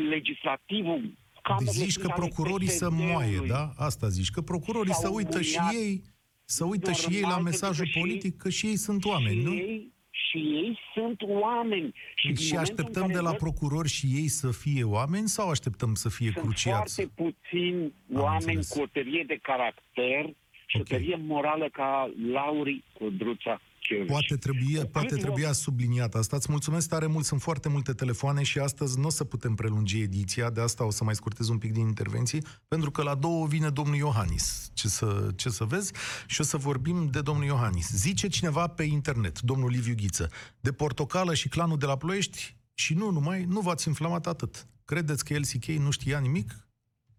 [0.10, 3.12] legislativul Deci camerele zici sunt că ale procurorii să PSD-ului.
[3.12, 3.74] moaie, da?
[3.78, 6.02] Asta zici, că procurorii să S-au uită și muiat ei,
[6.46, 9.06] să uită și ei la normal, mesajul pentru că și- politic că și ei sunt
[9.06, 9.54] oameni, și nu?
[9.54, 9.94] Ei,
[10.30, 11.94] și ei sunt oameni.
[12.16, 14.84] Și, din Și momentul așteptăm în de care la văd- procurori și ei să fie
[14.84, 16.94] oameni sau așteptăm să fie Sunt cruciați?
[16.96, 18.70] foarte puțini oameni înțeles.
[18.70, 20.24] cu o tărie de caracter
[20.66, 20.82] și Ok.
[20.82, 24.08] o tărie morală ca Lauri Codruța Chiovici.
[24.08, 26.36] Poate, trebuia, poate Cât trebuia subliniat asta.
[26.36, 30.02] Îți mulțumesc tare mult, sunt foarte multe telefoane și astăzi nu o să putem prelungi
[30.02, 33.48] ediția, de asta o să mai scurtez un pic din intervenții, pentru că la două
[33.48, 34.70] vine domnul Iohannis.
[34.74, 35.92] Ce să, ce să vezi?
[36.28, 37.90] Și o să vorbim de domnul Iohannis.
[37.90, 42.94] Zice cineva pe internet, domnul Liviu Ghiță, de portocală și clanul de la Ploiești și
[42.94, 44.68] nu numai, nu v-ați inflamat atât.
[44.86, 46.68] Credeți că LCK nu știa nimic?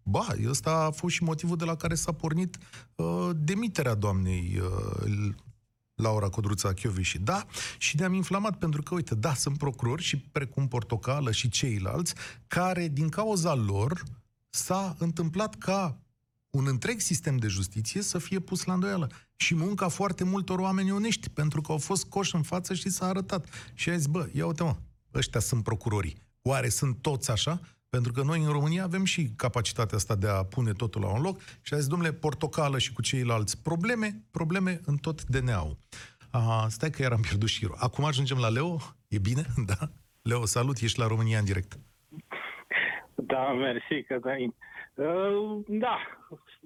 [0.03, 2.57] Ba, ăsta a fost și motivul de la care s-a pornit
[2.95, 5.33] uh, demiterea doamnei uh,
[5.97, 7.45] Laura Codruța și Da,
[7.77, 12.13] și ne-am inflamat pentru că, uite, da, sunt procurori și precum Portocală și ceilalți,
[12.47, 14.03] care, din cauza lor,
[14.49, 15.99] s-a întâmplat ca
[16.49, 19.11] un întreg sistem de justiție să fie pus la îndoială.
[19.35, 23.05] Și munca foarte multor oameni onești, pentru că au fost coși în față și s-a
[23.05, 23.47] arătat.
[23.73, 24.75] Și a zis, bă, ia uite mă,
[25.13, 26.17] ăștia sunt procurorii.
[26.41, 27.59] Oare sunt toți așa?
[27.89, 31.21] Pentru că noi în România avem și capacitatea asta de a pune totul la un
[31.21, 35.77] loc și a zis, domnule, portocală și cu ceilalți probleme, probleme în tot DNA-ul.
[36.31, 37.75] Aha, stai că iar am pierdut șirul.
[37.79, 38.77] Acum ajungem la Leo?
[39.07, 39.45] E bine?
[39.65, 39.89] Da?
[40.21, 41.77] Leo, salut, ești la România în direct.
[43.15, 44.47] Da, mersi, Cătălin.
[44.47, 44.76] Uh,
[45.67, 45.97] da,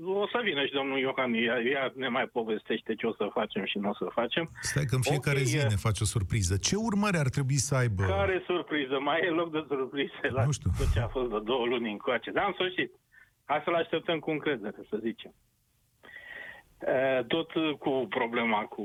[0.03, 3.65] o să vină și domnul Iohan, ea, ea ne mai povestește ce o să facem
[3.65, 4.49] și nu o să facem.
[4.61, 6.57] Stai că în fiecare Ok, zi e- ne face o surpriză.
[6.57, 8.03] Ce urmări ar trebui să aibă?
[8.03, 8.99] Care surpriză?
[8.99, 10.69] Mai e loc de surprize la Nu știu.
[10.77, 12.31] tot ce a fost de două luni încoace.
[12.31, 12.91] Dar în sfârșit,
[13.45, 15.33] hai să-l așteptăm cu încredere, să zicem.
[16.79, 18.83] Uh, Tot cu problema cu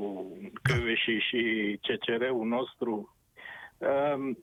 [0.63, 1.41] Căveși și
[1.83, 3.17] CCR-ul nostru,
[3.79, 4.39] um,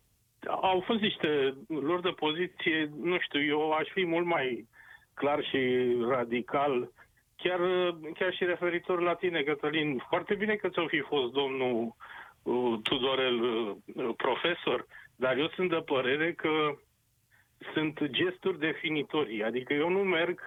[0.62, 4.68] au fost niște lor de poziție, nu știu, eu aș fi mult mai
[5.14, 6.92] clar și radical,
[7.36, 7.60] chiar,
[8.14, 10.04] chiar și referitor la tine, Cătălin.
[10.10, 11.96] Foarte bine că ți-o fi fost domnul
[12.44, 13.76] uh, Tudorel uh,
[14.18, 16.76] profesor, dar eu sunt de părere că
[17.74, 19.44] sunt gesturi definitorii.
[19.44, 20.40] Adică eu nu merg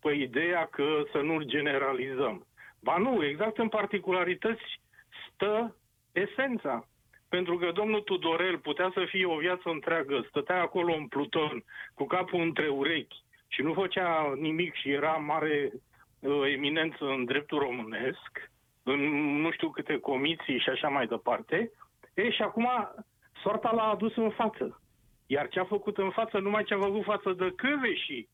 [0.00, 2.46] pe ideea că să nu-l generalizăm.
[2.80, 4.80] Ba nu, exact în particularități
[5.28, 5.76] stă
[6.12, 6.86] esența.
[7.28, 12.04] Pentru că domnul Tudorel putea să fie o viață întreagă, stătea acolo în pluton, cu
[12.06, 15.72] capul între urechi și nu făcea nimic și era mare
[16.20, 18.50] uh, eminență în dreptul românesc,
[18.82, 19.00] în
[19.40, 21.70] nu știu câte comisii și așa mai departe,
[22.14, 22.68] e, și acum
[23.42, 24.80] soarta l-a adus în față.
[25.26, 27.54] Iar ce a făcut în față, numai ce a făcut față de
[27.94, 28.28] și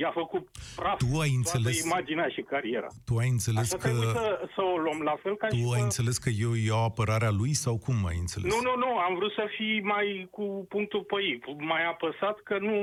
[0.00, 2.86] i-a făcut praf Tu ai înțeles- toată imaginea și cariera.
[3.08, 3.88] Tu ai înțeles Așa că...
[3.88, 6.52] trebuie să, să o luăm la fel ca și Tu ai pe- înțeles că eu
[6.54, 8.52] iau apărarea lui sau cum ai înțeles?
[8.54, 12.58] Nu, nu, nu, am vrut să fii mai cu punctul pe ei, mai apăsat că
[12.58, 12.76] nu,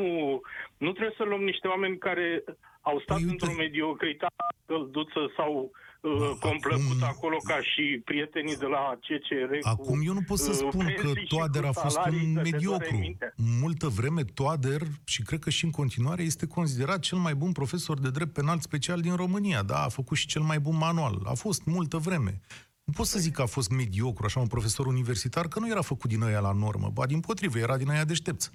[0.77, 2.43] nu trebuie să luăm niște oameni care
[2.81, 5.71] au stat Păi, uite- într-o mediocritate călduță sau
[6.01, 9.51] uh, Acum- complăcut acolo ca și prietenii de la CCR.
[9.61, 11.95] Acum cu, eu nu pot să uh, spun că pensii și Toader cu a fost
[11.95, 12.95] salarii, un că te doare mediocru.
[12.97, 13.33] mintea.
[13.61, 17.99] Multă vreme Toader, și cred că și în continuare, este considerat cel mai bun profesor
[17.99, 19.61] de drept penal special din România.
[19.63, 21.21] Da, a făcut și cel mai bun manual.
[21.25, 22.41] A fost multă vreme.
[22.83, 25.81] Nu pot să zic că a fost mediocru, așa un profesor universitar, că nu era
[25.81, 26.89] făcut din ăia la normă.
[26.93, 28.51] Ba, din potrivă, era din ăia deștepți.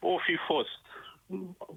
[0.00, 0.80] O fi fost.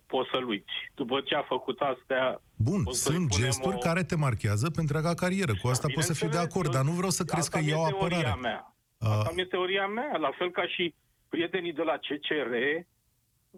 [0.07, 0.71] Poți să-l uiți.
[0.95, 2.41] După ce a făcut astea...
[2.57, 5.53] Bun, o să-i sunt punem gesturi o- care te marchează pe întreaga carieră.
[5.61, 7.63] Cu asta pot să fiu de Bineînțeles, acord, dar nu vreau să crezi asta că
[7.63, 8.39] mi-e iau teoria apărare.
[8.41, 8.75] Mea.
[8.97, 10.93] Uh, Asta mi-e teoria mea, la fel ca și
[11.29, 12.53] prietenii de la CCR,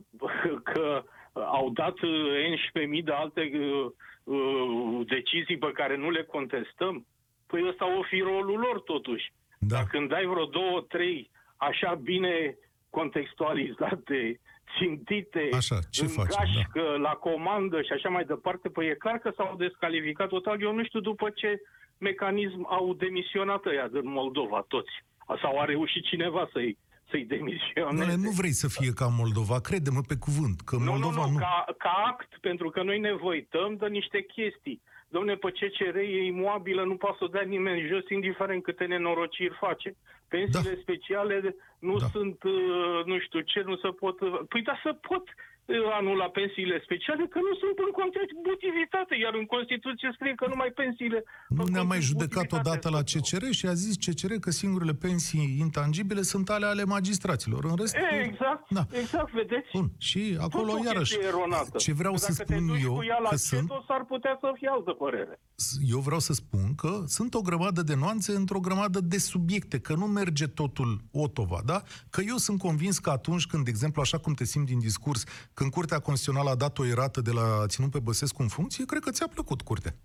[0.72, 1.04] că
[1.34, 3.92] au dat uh, 11.000 de alte uh,
[4.24, 7.06] uh, decizii pe care nu le contestăm.
[7.48, 9.34] Păi ăsta o fi rolul lor totuși.
[9.60, 9.76] Da.
[9.76, 12.58] Dar când ai vreo două, trei așa bine
[12.90, 14.40] contextualizate,
[14.78, 19.18] țintite, Așa, ce în facem, gașcă, la comandă și așa mai departe, păi e clar
[19.18, 20.62] că s-au descalificat total.
[20.62, 21.62] Eu nu știu după ce
[21.98, 24.94] mecanism au demisionat ăia din Moldova, toți.
[25.42, 26.78] Sau a reușit cineva să-i,
[27.10, 28.06] să-i demisioneze.
[28.06, 31.32] Doamne, nu vrei să fie ca Moldova, crede-mă pe cuvânt, că Nu, Moldova nu, nu,
[31.32, 31.38] nu...
[31.38, 34.82] Ca, ca act, pentru că noi ne voităm de niște chestii.
[35.16, 39.60] Domne, pe CCR e imobilă, nu poate să o dea nimeni jos, indiferent câte nenorociri
[39.60, 39.96] face.
[40.28, 40.82] Pensiile Da.
[40.82, 42.06] speciale nu Da.
[42.06, 44.20] sunt, uh, nu știu ce, nu se pot...
[44.20, 45.24] uh, Păi da, să pot
[45.66, 50.72] uh, anula pensiile speciale, că nu sunt în contributivitate, iar în Constituție scrie că numai
[50.82, 51.20] pensiile...
[51.58, 53.24] Nu pe ne-a mai judecat contributivitate odată la sunt.
[53.24, 57.62] CCR și a zis CCR că singurele pensii intangibile sunt ale ale magistraților.
[57.72, 58.84] În rest, E, exact, Da.
[59.02, 59.70] exact, vedeți?
[59.74, 59.88] Bun.
[60.10, 61.78] Și acolo, Tot o iarăși, chestie eronată.
[61.78, 63.70] ce vreau Că să dacă te spun duci eu, cu ea la că CETO, sunt,
[63.88, 65.40] s-ar putea să fie altă părere.
[65.88, 69.94] Eu vreau să spun că sunt o grămadă de nuanțe într-o grămadă de subiecte, că
[69.96, 71.82] nu merge totul Otova, da?
[72.10, 75.24] Că eu sunt convins că atunci când, de exemplu, așa cum te simți din discurs,
[75.54, 79.02] când Curtea Constituțională a dat o erată de la ținut pe Băsescu în funcție, cred
[79.04, 79.96] că ți-a plăcut Curtea.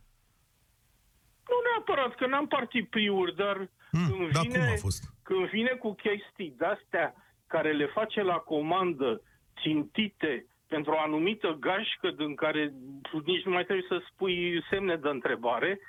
[1.49, 5.03] Nu neapărat, că n-am partipriuri, dar Mm, când, dar vine, cum a fost?
[5.23, 7.15] când vine cu chestii de-astea
[7.47, 9.23] care le face la comandă,
[9.63, 12.75] țintite, pentru o anumită gașcă din care
[13.25, 15.81] nici nu mai trebuie să spui semne de întrebare,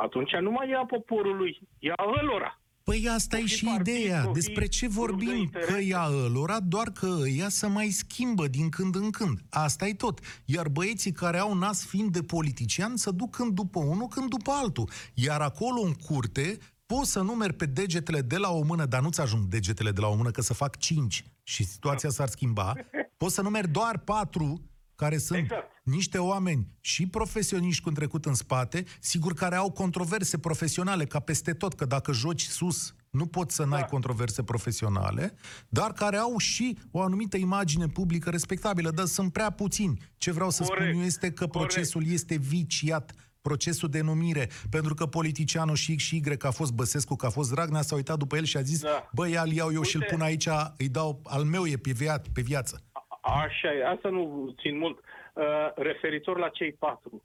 [0.00, 2.56] atunci nu mai ia poporului, ia ălora.
[2.84, 4.22] Păi asta O e fi și partid, ideea.
[4.24, 5.34] o fi Despre ce grup de vorbim?
[5.36, 5.72] interese.
[5.72, 9.38] Că ea ălora, doar că ea să mai schimbă din când în când.
[9.50, 10.18] asta e tot.
[10.44, 14.50] Iar băieții care au nas fiind de politician să duc când după unul, când după
[14.50, 14.88] altul.
[15.14, 16.58] Iar acolo în curte
[16.96, 20.06] poți să numeri pe degetele de la o mână, dar nu-ți ajung degetele de la
[20.08, 22.74] o mână, că să fac cinci și situația s-ar schimba.
[23.16, 25.64] Poți să numeri doar patru care sunt Exact.
[25.84, 31.20] niște oameni și profesioniști cu un trecut în spate, sigur care au controverse profesionale, ca
[31.20, 33.86] peste tot, că dacă joci sus, nu poți să n-ai Da.
[33.86, 35.34] controverse profesionale,
[35.68, 40.02] dar care au și o anumită imagine publică respectabilă, dar sunt prea puțini.
[40.16, 40.86] Ce vreau să Corect.
[40.88, 41.72] spun eu este că Corect.
[41.72, 43.12] procesul este viciat,
[43.46, 47.26] procesul de numire, pentru că politicianul și X și Y, că a fost Băsescu, că
[47.26, 49.08] a fost Dragnea, s-a uitat după el și a zis, Da.
[49.12, 51.90] băi, al iau eu și îl Uite- pun aici, îi dau, al meu e pe,
[52.00, 52.82] via- pe viață.
[53.20, 54.98] Așa e, asta nu țin mult.
[55.34, 55.44] Uh,
[55.76, 57.22] referitor la cei patru,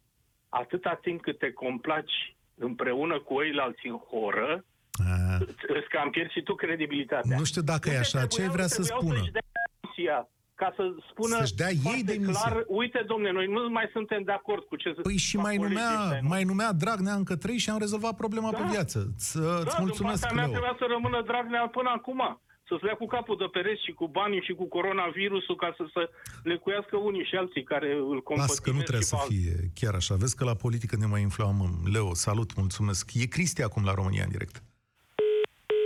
[0.49, 4.65] atâta timp cât te complaci împreună cu ceilalți în horă,
[4.99, 5.37] A,
[5.77, 7.37] îți cam pierzi și tu credibilitatea.
[7.37, 8.19] Nu știu dacă e Uite, așa.
[8.19, 9.17] Ce trebuiau- vrea să trebuiau spună?
[9.19, 9.41] să-și dea
[9.81, 10.29] demisia,
[10.61, 12.31] ca să spună Să-și dea ei foarte demisia.
[12.41, 15.55] clar, uite, domne, noi nu mai suntem de acord cu ce Păi și fac mai
[15.55, 16.27] colegii numea, ăștia, nu?
[16.33, 18.57] mai numea Dragnea încă trei și am rezolvat problema Da.
[18.57, 18.99] pe viață.
[19.17, 20.53] Să, Da, îți din mulțumesc, partea mea Leo.
[20.55, 22.21] trebuia să rămână Dragnea până acum.
[22.69, 26.03] Să-ți lea cu capul de pereți și cu banii și cu coronavirusul ca să se
[26.51, 29.37] lecuiască unii și alții care îl Las că nu compătimesc trebuie și să pe alții.
[29.41, 30.15] fie chiar așa.
[30.15, 31.73] Vezi că la politică ne mai inflamăm.
[31.93, 33.03] Leo, salut, mulțumesc.
[33.13, 34.55] E Cristi acum la România în direct.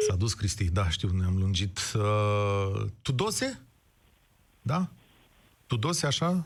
[0.08, 1.80] S-a dus Cristi, da, știu, ne-am lungit.
[1.96, 3.48] Uh, Tudose?
[4.62, 4.82] Da?
[5.68, 6.46] Tudose, așa?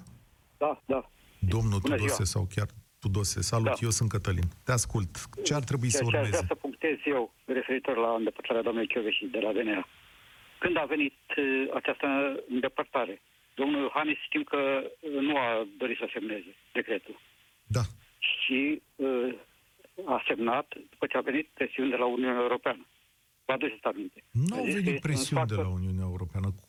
[0.57, 1.09] Da, da.
[1.39, 2.25] Domnul Bună Tudose ziua.
[2.25, 2.67] sau chiar
[2.99, 3.41] Tudose.
[3.41, 3.73] Salut, Da.
[3.81, 4.43] eu sunt Cătălin.
[4.63, 5.11] Te ascult.
[5.43, 6.37] Ce ar trebui să Ceea ce aș urmeze?
[6.37, 9.87] vrea să punctez eu, referitor la îndepărtarea doamnei și de la DNA.
[10.59, 12.07] Când a venit uh, această
[12.49, 13.21] îndepărtare,
[13.55, 14.57] domnul Iohannis știm că
[14.99, 17.19] uh, nu a dorit să semneze decretul.
[17.67, 17.81] Da.
[18.19, 19.33] Și uh,
[20.05, 22.85] a semnat după ce a venit presiuni de la Uniunea Europeană.
[23.45, 24.23] Vă aduceți aminte.
[24.31, 26.14] Nu A au zis că venit este un presiuni de factor- la Uniunea Europeană.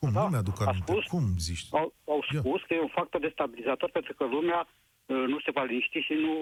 [0.09, 0.17] Cum?
[0.19, 0.93] Da, nu mi-aduc a aminte.
[0.93, 1.05] spus.
[1.15, 1.65] Cum zici?
[1.71, 5.63] Au, au spus că e un factor destabilizator pentru că lumea uh, nu se va
[5.63, 6.35] liniști și nu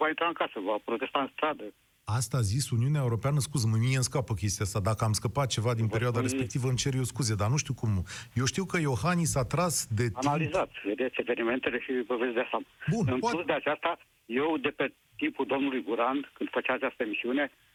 [0.00, 1.64] va intra în casă, va protesta în stradă.
[2.04, 4.80] Asta a zis Uniunea Europeană, scuză-mă, mie îmi scapă chestia asta.
[4.80, 7.74] Dacă am scăpat ceva din perioada spun- respectivă, îmi cer eu scuze, dar nu știu
[7.74, 7.90] cum.
[8.34, 10.26] Eu știu că Iohannis a tras de timp...
[10.26, 12.64] Analizați, vedeți evenimentele și vă veți da seama.
[12.94, 17.02] Bun, în poate- plus de aceasta, eu de pe timpul domnului Guran, când făcea această
[17.02, 17.73] emisiune, uh,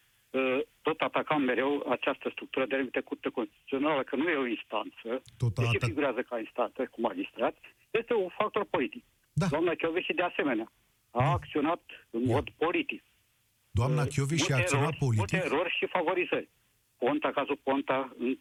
[0.82, 5.56] tot atacam mereu această structură de numită Curte Constituțională, că nu e o instanță, Tot
[5.56, 7.56] deși atac- figurează ca instanță, cu magistrat,
[7.92, 9.04] este un factor politic.
[9.34, 9.46] Da.
[9.46, 10.72] Doamna Chioveși, de asemenea,
[11.12, 13.04] a acționat în mod politic.
[13.72, 15.32] Doamna Uh, Chioveși a multe acționat erori, politic.
[15.32, 16.50] Multe erori și favorizări.
[16.98, 18.38] Ponta, cazul Ponta, în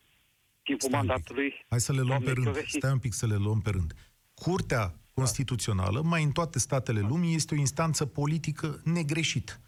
[0.62, 1.08] timpul Stai un pic.
[1.08, 1.64] mandatului...
[1.68, 2.46] Hai să le luăm pe doamnei rând.
[2.46, 2.76] Chioveși.
[2.76, 3.92] Stai un pic să le luăm pe rând.
[4.34, 9.60] Curtea Constituțională, mai în toate statele lumii, este o instanță politică negreșit.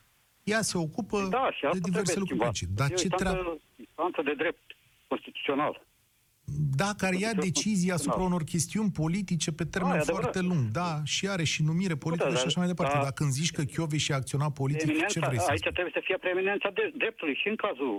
[0.44, 2.46] Ea se ocupă Da, și asta de diverse trebuie lucruri schimbat.
[2.46, 2.66] politice.
[2.80, 3.58] Dar E o ce instanță- treabă?
[3.86, 4.64] Instanță de drept
[5.08, 5.74] constituțional.
[6.82, 7.44] Da, care ia Constituțional.
[7.48, 10.22] decizii asupra unor chestiuni politice pe termen Da, e adevărat.
[10.32, 10.62] foarte lung.
[10.80, 12.96] Da, și are și numire politică Da, și dar- așa mai departe.
[12.96, 13.02] da.
[13.02, 15.72] Dar când zici că Chioveși a acționat politic, ce Eminența, vrei să aici spui?
[15.76, 17.94] trebuie să fie preeminența de, dreptului și în cazul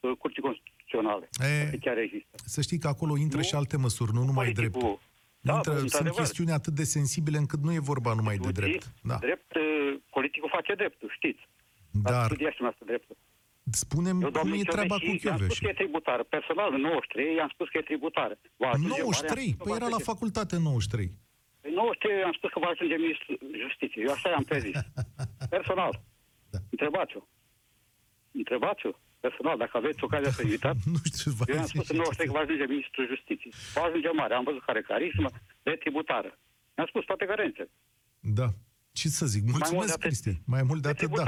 [0.00, 1.24] uh, Curții Constituționale.
[1.50, 2.34] E, Dacă chiar există.
[2.54, 3.48] Să știi că acolo intră Nu?
[3.48, 5.02] și alte măsuri, nu numai Politicul- drept.
[5.48, 6.18] Da, Intră, sunt într-adevăr.
[6.20, 8.86] chestiuni atât de sensibile încât nu e vorba numai de Instituții, drept.
[9.10, 9.16] Da.
[9.26, 9.62] Drept, uh,
[10.16, 11.42] politicul face dreptul, știți.
[12.06, 13.16] Dar Ați studiat și asta dreptul.
[13.84, 15.60] spunem Eu, cum doamne, e treaba cu Chioveși, i-am spus Chioveși.
[15.64, 16.22] că e tributară.
[16.36, 18.34] Personal, în 93, i-am spus că e tributară.
[18.62, 21.08] Va ajunge mare, am 93, spus că păi va era la ajunge- facultate în 93.
[21.68, 24.04] În 93 am spus că va ajunge ministrul justiției.
[24.06, 24.76] Eu așa i-am prezis.
[25.56, 25.92] Personal.
[26.52, 26.58] Da.
[26.74, 27.20] Întrebați-o.
[28.40, 28.90] Întrebați-o.
[29.26, 30.80] Personal, dacă aveți ocazia să invitați.
[30.94, 33.52] Nu știu, va Eu am spus în 93 că va ajunge ministrul justiției.
[33.76, 34.34] Va ajunge mare.
[34.34, 35.28] Am văzut care carismă
[35.66, 36.30] de tributară.
[36.76, 37.70] I-am spus toate carențele.
[38.40, 38.48] Da.
[38.98, 39.42] Ce să zic?
[39.42, 40.04] mult Mulțumesc, de atât.
[40.06, 40.32] Cristi.
[40.54, 41.24] Mai mult de De atât, da.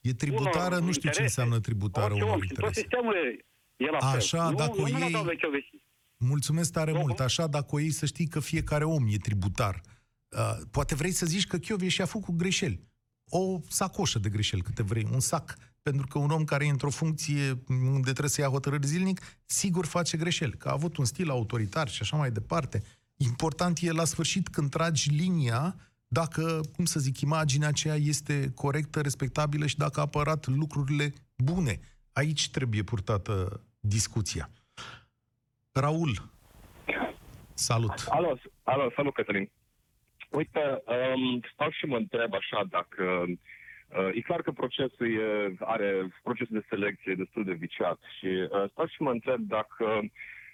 [0.00, 0.10] Tributară.
[0.10, 1.22] E tributară, Unor nu știu ce interese.
[1.22, 2.80] înseamnă tributară Orice unor om și tot interese.
[2.80, 3.44] sistemul e,
[3.84, 4.18] e la fel.
[4.18, 5.70] Așa, nu, dacă o nu, nu, iei- doamne Chioveși.
[6.16, 7.18] Mulțumesc tare Nu, mult.
[7.18, 7.24] nu.
[7.24, 9.80] Așa, dacă o iei să știi că fiecare om e tributar.
[10.28, 12.88] Uh, poate vrei să zici că Chioveși a făcut greșeli.
[13.28, 15.54] O sacoșă de greșeli, câte vrei, un sac.
[15.82, 19.86] Pentru că un om care e într-o funcție unde trebuie să ia hotărâri zilnic, sigur
[19.86, 20.56] face greșeli.
[20.56, 22.82] Că a avut un stil autoritar și așa mai departe.
[23.16, 25.76] Important e la sfârșit când tragi linia
[26.12, 31.74] dacă, cum să zic, imaginea aceea este corectă, respectabilă și dacă a apărat lucrurile bune.
[32.12, 34.50] Aici trebuie purtată discuția.
[35.72, 36.12] Raul,
[37.54, 37.98] salut!
[38.08, 39.50] Alo, alo, salut, Cătălin.
[40.30, 43.24] Uite, um, stau și mă întreb așa dacă...
[43.98, 45.90] Uh, e clar că procesul e, are
[46.22, 49.84] procesul de selecție destul de viciat și uh, stau și mă întreb dacă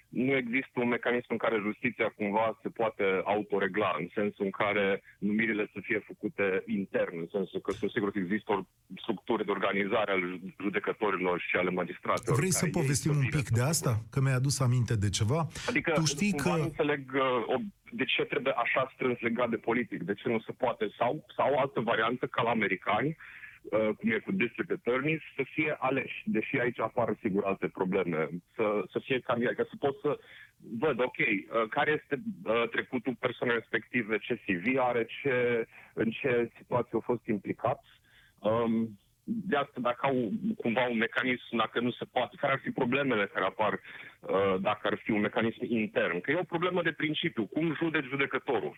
[0.09, 5.01] nu există un mecanism în care justiția cumva se poate autoregla, în sensul în care
[5.19, 8.59] numirile să fie făcute intern, în sensul că sunt sigur că există o
[9.01, 12.37] structură de organizare ale judecătorilor și ale magistraților.
[12.37, 13.69] Vrei să care ei povestim un vină pic să de facă.
[13.69, 13.91] asta?
[14.11, 15.47] Că mi-ai adus aminte de ceva?
[15.67, 16.49] Adică tu știi cumva că...
[16.49, 17.55] nu înțeleg uh, o,
[17.91, 21.53] de ce trebuie așa strâns legat de politic, de ce nu se poate, sau, sau
[21.53, 23.36] o altă variantă ca la americani, uh,
[23.69, 28.83] cum e cu district attorneys, să fie aleși, deși aici apar sigur alte probleme, să,
[28.91, 30.19] să fie candidat, ca să pot să
[30.79, 36.51] văd, ok, uh, care este uh, trecutul persoanei respective, ce CV are, ce, în ce
[36.57, 37.87] situație au fost implicați.
[38.39, 38.99] Um,
[39.29, 43.25] de asta, dacă au cumva un mecanism, dacă nu se poate, care ar fi problemele
[43.25, 46.21] care apar uh, dacă ar fi un mecanism intern?
[46.21, 47.45] Că e o problemă de principiu.
[47.45, 48.77] Cum judeci judecătorul?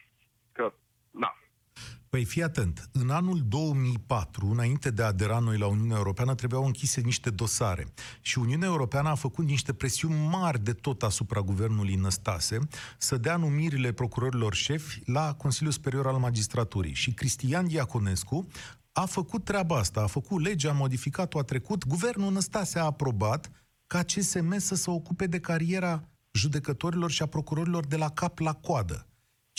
[2.09, 5.97] Că, na, Păi fii atent, în anul 2004, înainte de a adera noi la Uniunea
[5.97, 7.87] Europeană, trebuiau închise niște dosare.
[8.21, 12.59] Și Uniunea Europeană a făcut niște presiuni mari de tot asupra guvernului Năstase
[12.97, 16.93] să dea numirile procurorilor șefi la Consiliul Superior al Magistraturii.
[16.93, 18.47] Și Cristian Diaconescu
[18.91, 21.87] a făcut treaba asta, a făcut legea, a modificat-o, a trecut.
[21.87, 23.51] Guvernul Năstase a aprobat
[23.87, 28.53] ca CSM să se ocupe de cariera judecătorilor și a procurorilor de la cap la
[28.53, 29.08] coadă.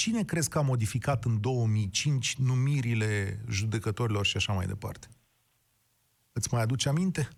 [0.01, 5.09] Cine crezi că a modificat în 2005 numirile judecătorilor și așa mai departe?
[6.33, 7.29] Îți mai aduce aminte?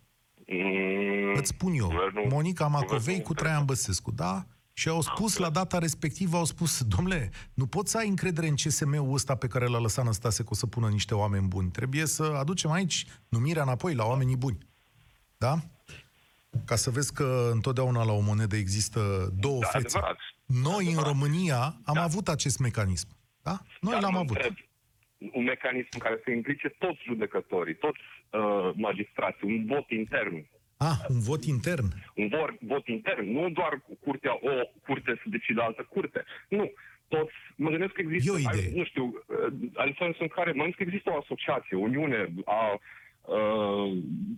[0.49, 1.87] mm, Îți spun eu.
[1.87, 4.47] guvernul- Monica Macovei guvernul cu Traian Băsescu, da?
[4.73, 8.55] Și au spus la data respectivă, au spus, domnule, nu poți să ai încredere în
[8.55, 11.71] CSM-ul ăsta pe care l-a lăsat Năstase că o să pună niște oameni buni.
[11.71, 14.59] Trebuie să aducem aici numirea înapoi la oamenii buni.
[15.37, 15.59] Da?
[16.65, 19.87] Ca să vezi că întotdeauna la o monedă există două da, fețe.
[19.97, 20.17] adevărat.
[20.63, 21.07] Noi, în Adevărat.
[21.13, 22.03] România, am Da.
[22.03, 23.09] avut acest mecanism.
[23.43, 23.57] Da?
[23.81, 24.37] Noi Dar l-am mă avut.
[24.37, 24.55] întreb,
[25.33, 28.01] un mecanism care să implice toți judecătorii, toți
[28.31, 30.47] uh, magistrații, un vot intern.
[30.77, 31.87] Ah, un vot intern.
[32.15, 34.51] un vot, vot intern, nu doar cu curtea, o
[34.87, 36.25] curte să decide altă curte.
[36.49, 36.73] Nu.
[37.09, 38.71] Toți, mă gândesc că există, E o idee.
[38.79, 42.35] nu știu, uh, în sensul în care, mă gândesc că există o asociație, o uniune
[42.45, 42.63] a
[43.21, 43.91] uh,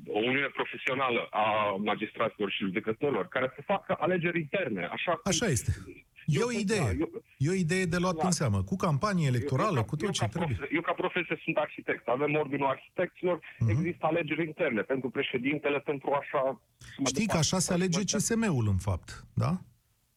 [0.06, 4.84] o uniune profesională a magistraților și judecătorilor care să facă alegeri interne.
[4.84, 5.70] Așa, cum- Așa este.
[6.26, 6.78] E Eu o sunt- idee.
[6.78, 8.24] da, eu- E o idee de luat Da.
[8.24, 10.56] în seamă, cu campanie electorală, eu, cu eu tot ca ce trebuie.
[10.56, 12.08] profe- eu ca profesie sunt arhitect.
[12.08, 13.70] Avem ordinul arhitecților, Mhm.
[13.70, 16.42] există alegeri interne pentru președintele, pentru așa...
[16.42, 16.58] mai
[16.96, 17.36] Știi că departe.
[17.38, 19.60] așa se alege Mă- CSM-ul, în fapt, da?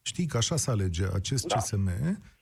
[0.02, 1.56] Știi că așa se alege acest Da.
[1.56, 1.90] CSM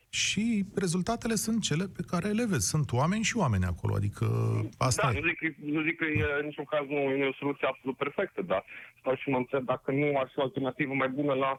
[0.10, 2.68] și rezultatele sunt cele pe care le vezi.
[2.68, 4.26] Sunt oameni și oameni acolo, adică
[4.78, 5.20] asta da, e.
[5.22, 7.98] nu zic, că- nu zic că e, în niciun caz nu e o soluție absolut
[7.98, 8.66] perfectă, dar
[9.06, 11.52] stau și mă întreb dacă nu ar fi o alternativă mai bună la...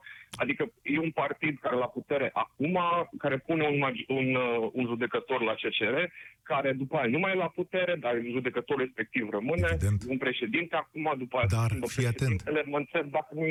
[0.42, 2.76] Adică e un partid care la putere acum,
[3.18, 5.96] care pune un, magi- un, uh, un judecător la CCR,
[6.50, 10.02] care după aia nu mai e la putere, dar judecătorul respectiv rămâne, Evident.
[10.08, 12.16] un președinte acum, după aia se Dar schimbă fii atent.
[12.42, 13.44] președintele, mă întreb dacă nu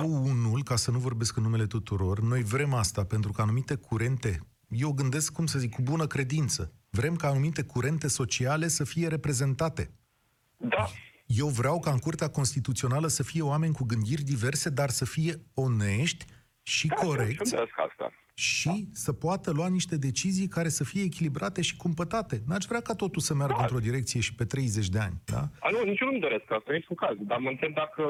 [0.00, 3.74] Eu unul, ca să nu vorbesc în numele tuturor, noi vrem asta pentru că anumite
[3.88, 4.32] curente,
[4.68, 9.08] eu gândesc, cum să zic, cu bună credință, vrem ca anumite curente sociale să fie
[9.08, 9.90] reprezentate.
[10.56, 10.84] Da,
[11.36, 15.34] Eu vreau ca în Curtea Constituțională să fie oameni cu gândiri diverse, dar să fie
[15.54, 16.24] onești
[16.62, 18.12] și da, corecți și asta.
[18.34, 22.42] și să poată lua niște decizii care să fie echilibrate și cumpătate.
[22.46, 23.62] N-aș vrea ca totul să meargă Da.
[23.62, 25.48] într-o direcție și pe 30 de ani, da?
[25.60, 27.16] A, nu, nici eu nu-mi doresc asta, în niciun caz.
[27.20, 28.02] Dar mă întreb dacă,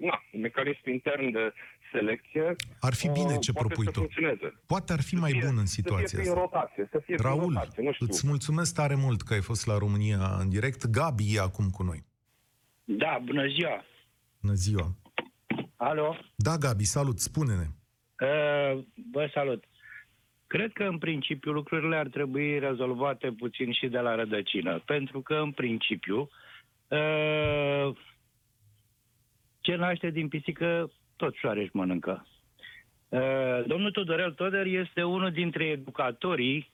[0.00, 1.52] na, un mecanism intern de
[1.92, 2.56] selecție...
[2.80, 3.98] Ar fi bine uh, ce poate propui să tu.
[3.98, 4.48] funcționeze.
[4.66, 6.40] Poate ar fi mai Să fie- bun în Să situația fie prin asta.
[6.40, 8.06] rotație, să fie prin Raul, rotație, nu știu.
[8.08, 10.86] îți mulțumesc tare mult că ai fost la România în direct.
[10.86, 12.04] Gabi e acum cu noi.
[12.90, 13.84] Da, bună ziua.
[14.40, 14.94] Bună ziua.
[15.76, 17.66] Alo, Da, Gabi, salut, spune-ne.
[18.26, 19.64] uh, vă salut.
[20.46, 25.34] Cred că în principiu lucrurile ar trebui rezolvate puțin și de la rădăcină, pentru că
[25.34, 26.28] în principiu
[26.88, 27.96] uh,
[29.60, 32.26] ce naște din pisică tot soare își mănâncă.
[33.08, 36.72] Uh, domnul Tudorel Toder este unul dintre educatorii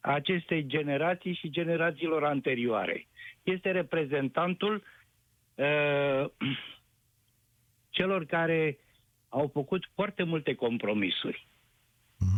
[0.00, 3.06] acestei generații și generațiilor anterioare.
[3.42, 4.82] Este reprezentantul
[5.54, 6.24] uh,
[7.96, 8.78] celor care
[9.28, 11.46] au făcut foarte multe compromisuri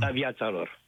[0.01, 0.81] la viața lor.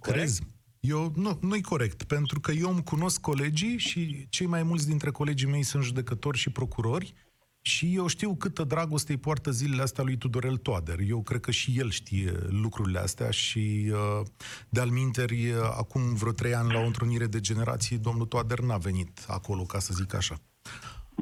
[0.00, 0.42] Crezi?
[0.80, 5.10] Eu, nu, nu-i corect, pentru că eu îmi cunosc colegii și cei mai mulți dintre
[5.10, 7.14] colegii mei sunt judecători și procurori
[7.62, 10.98] și eu știu câtă dragoste îi poartă zilele astea lui Tudorel Toader.
[11.08, 12.32] Eu cred că și el știe
[12.62, 14.26] lucrurile astea și uh,
[14.68, 18.76] de-al minteri, uh, acum vreo trei ani la o întrunire de generații, domnul Toader n-a
[18.76, 20.34] venit acolo, ca să zic așa.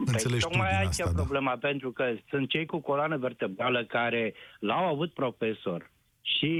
[0.06, 1.20] Înțelegi tu Păi, tocmai din aici asta, e da.
[1.22, 5.90] problema, pentru că sunt cei cu coloană vertebrală care l-au avut profesor
[6.22, 6.50] și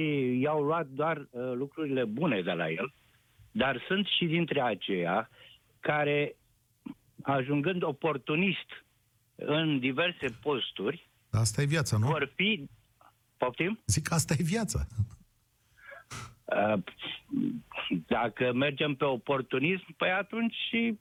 [0.42, 2.92] i-au luat doar uh, lucrurile bune de la el,
[3.50, 5.30] dar sunt și dintre aceia
[5.80, 6.36] care,
[7.22, 8.86] ajungând oportunist
[9.46, 12.06] în diverse posturi, Asta e viața, nu?
[12.06, 12.68] vor fi...
[13.36, 13.78] Poftim?
[13.86, 14.86] Zic, asta e viața.
[16.44, 16.82] Uh,
[18.06, 20.98] Dacă mergem pe oportunism, păi atunci și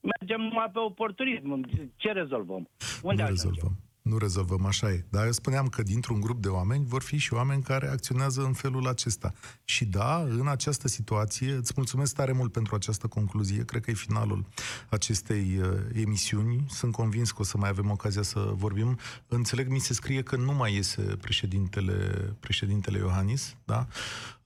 [0.00, 1.64] mergem numai pe oportunism.
[1.96, 2.68] Ce rezolvăm?
[3.02, 3.50] Unde nu ajungem?
[3.52, 3.78] rezolvăm.
[4.02, 5.04] Nu rezolvăm, așa e.
[5.08, 8.52] Dar eu spuneam că dintr-un grup de oameni vor fi și oameni care acționează în
[8.52, 9.32] felul acesta.
[9.64, 13.94] Și da, în această situație, îți mulțumesc tare mult pentru această concluzie, cred că e
[13.94, 14.46] finalul
[14.88, 16.64] acestei uh, emisiuni.
[16.68, 18.98] Sunt convins că o să mai avem ocazia să vorbim.
[19.28, 21.94] Înțeleg, mi se scrie că nu mai iese președintele,
[22.40, 23.86] președintele Iohannis, da?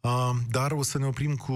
[0.05, 1.55] Uh, dar o să ne oprim cu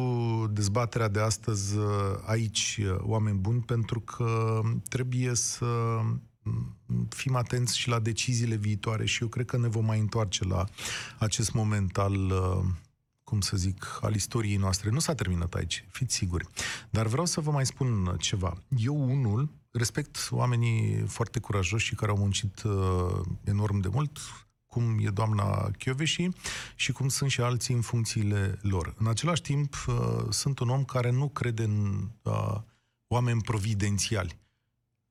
[0.52, 1.84] dezbaterea de astăzi uh,
[2.26, 5.66] aici, uh, oameni buni, pentru că trebuie să
[7.08, 10.64] fim atenți și la deciziile viitoare și eu cred că ne vom mai întoarce la
[11.18, 12.64] acest moment al, uh,
[13.24, 14.90] cum să zic, al istoriei noastre.
[14.90, 16.46] Nu s-a terminat aici, fiți siguri.
[16.90, 18.62] Dar vreau să vă mai spun ceva.
[18.76, 24.18] Eu, unul, respect oamenii foarte curajoși și care au muncit uh, enorm de mult,
[24.66, 26.28] cum e doamna Chioveși
[26.76, 28.94] și cum sunt și alții în funcțiile lor.
[28.98, 32.56] În același timp, uh, sunt un om care nu crede în uh,
[33.06, 34.38] oameni providențiali.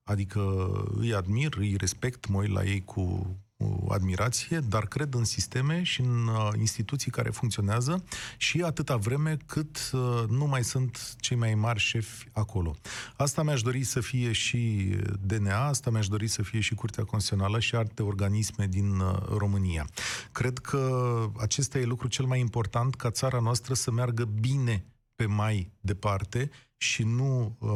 [0.07, 5.23] Adică îi admir, îi respect, mă uit la ei cu, cu admirație, dar cred în
[5.23, 8.03] sisteme și în uh, instituții care funcționează
[8.37, 12.75] și atâta vreme cât uh, nu mai sunt cei mai mari șefi acolo.
[13.17, 14.89] Asta mi-aș dori să fie și
[15.25, 19.87] DNA, asta mi-aș dori să fie și Curtea Constituțională și alte organisme din uh, România.
[20.31, 24.85] Cred că acesta e lucru cel mai important ca țara noastră să meargă bine
[25.17, 27.69] pe mai departe și nu uh,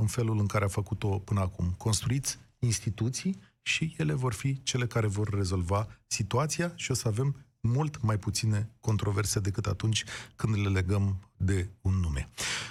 [0.00, 1.74] în felul în care a făcut-o până acum.
[1.78, 7.36] Construiți instituții și ele vor fi cele care vor rezolva situația și o să avem
[7.60, 10.04] mult mai puține controverse decât atunci
[10.36, 12.30] când le legăm de un nume.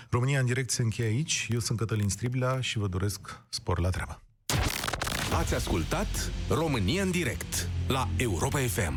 [0.10, 1.48] România în direct se încheie aici.
[1.50, 4.22] Eu sunt Cătălin Striblea și vă doresc spor la treabă.
[5.34, 8.94] Ați ascultat România în direct la Europa FM.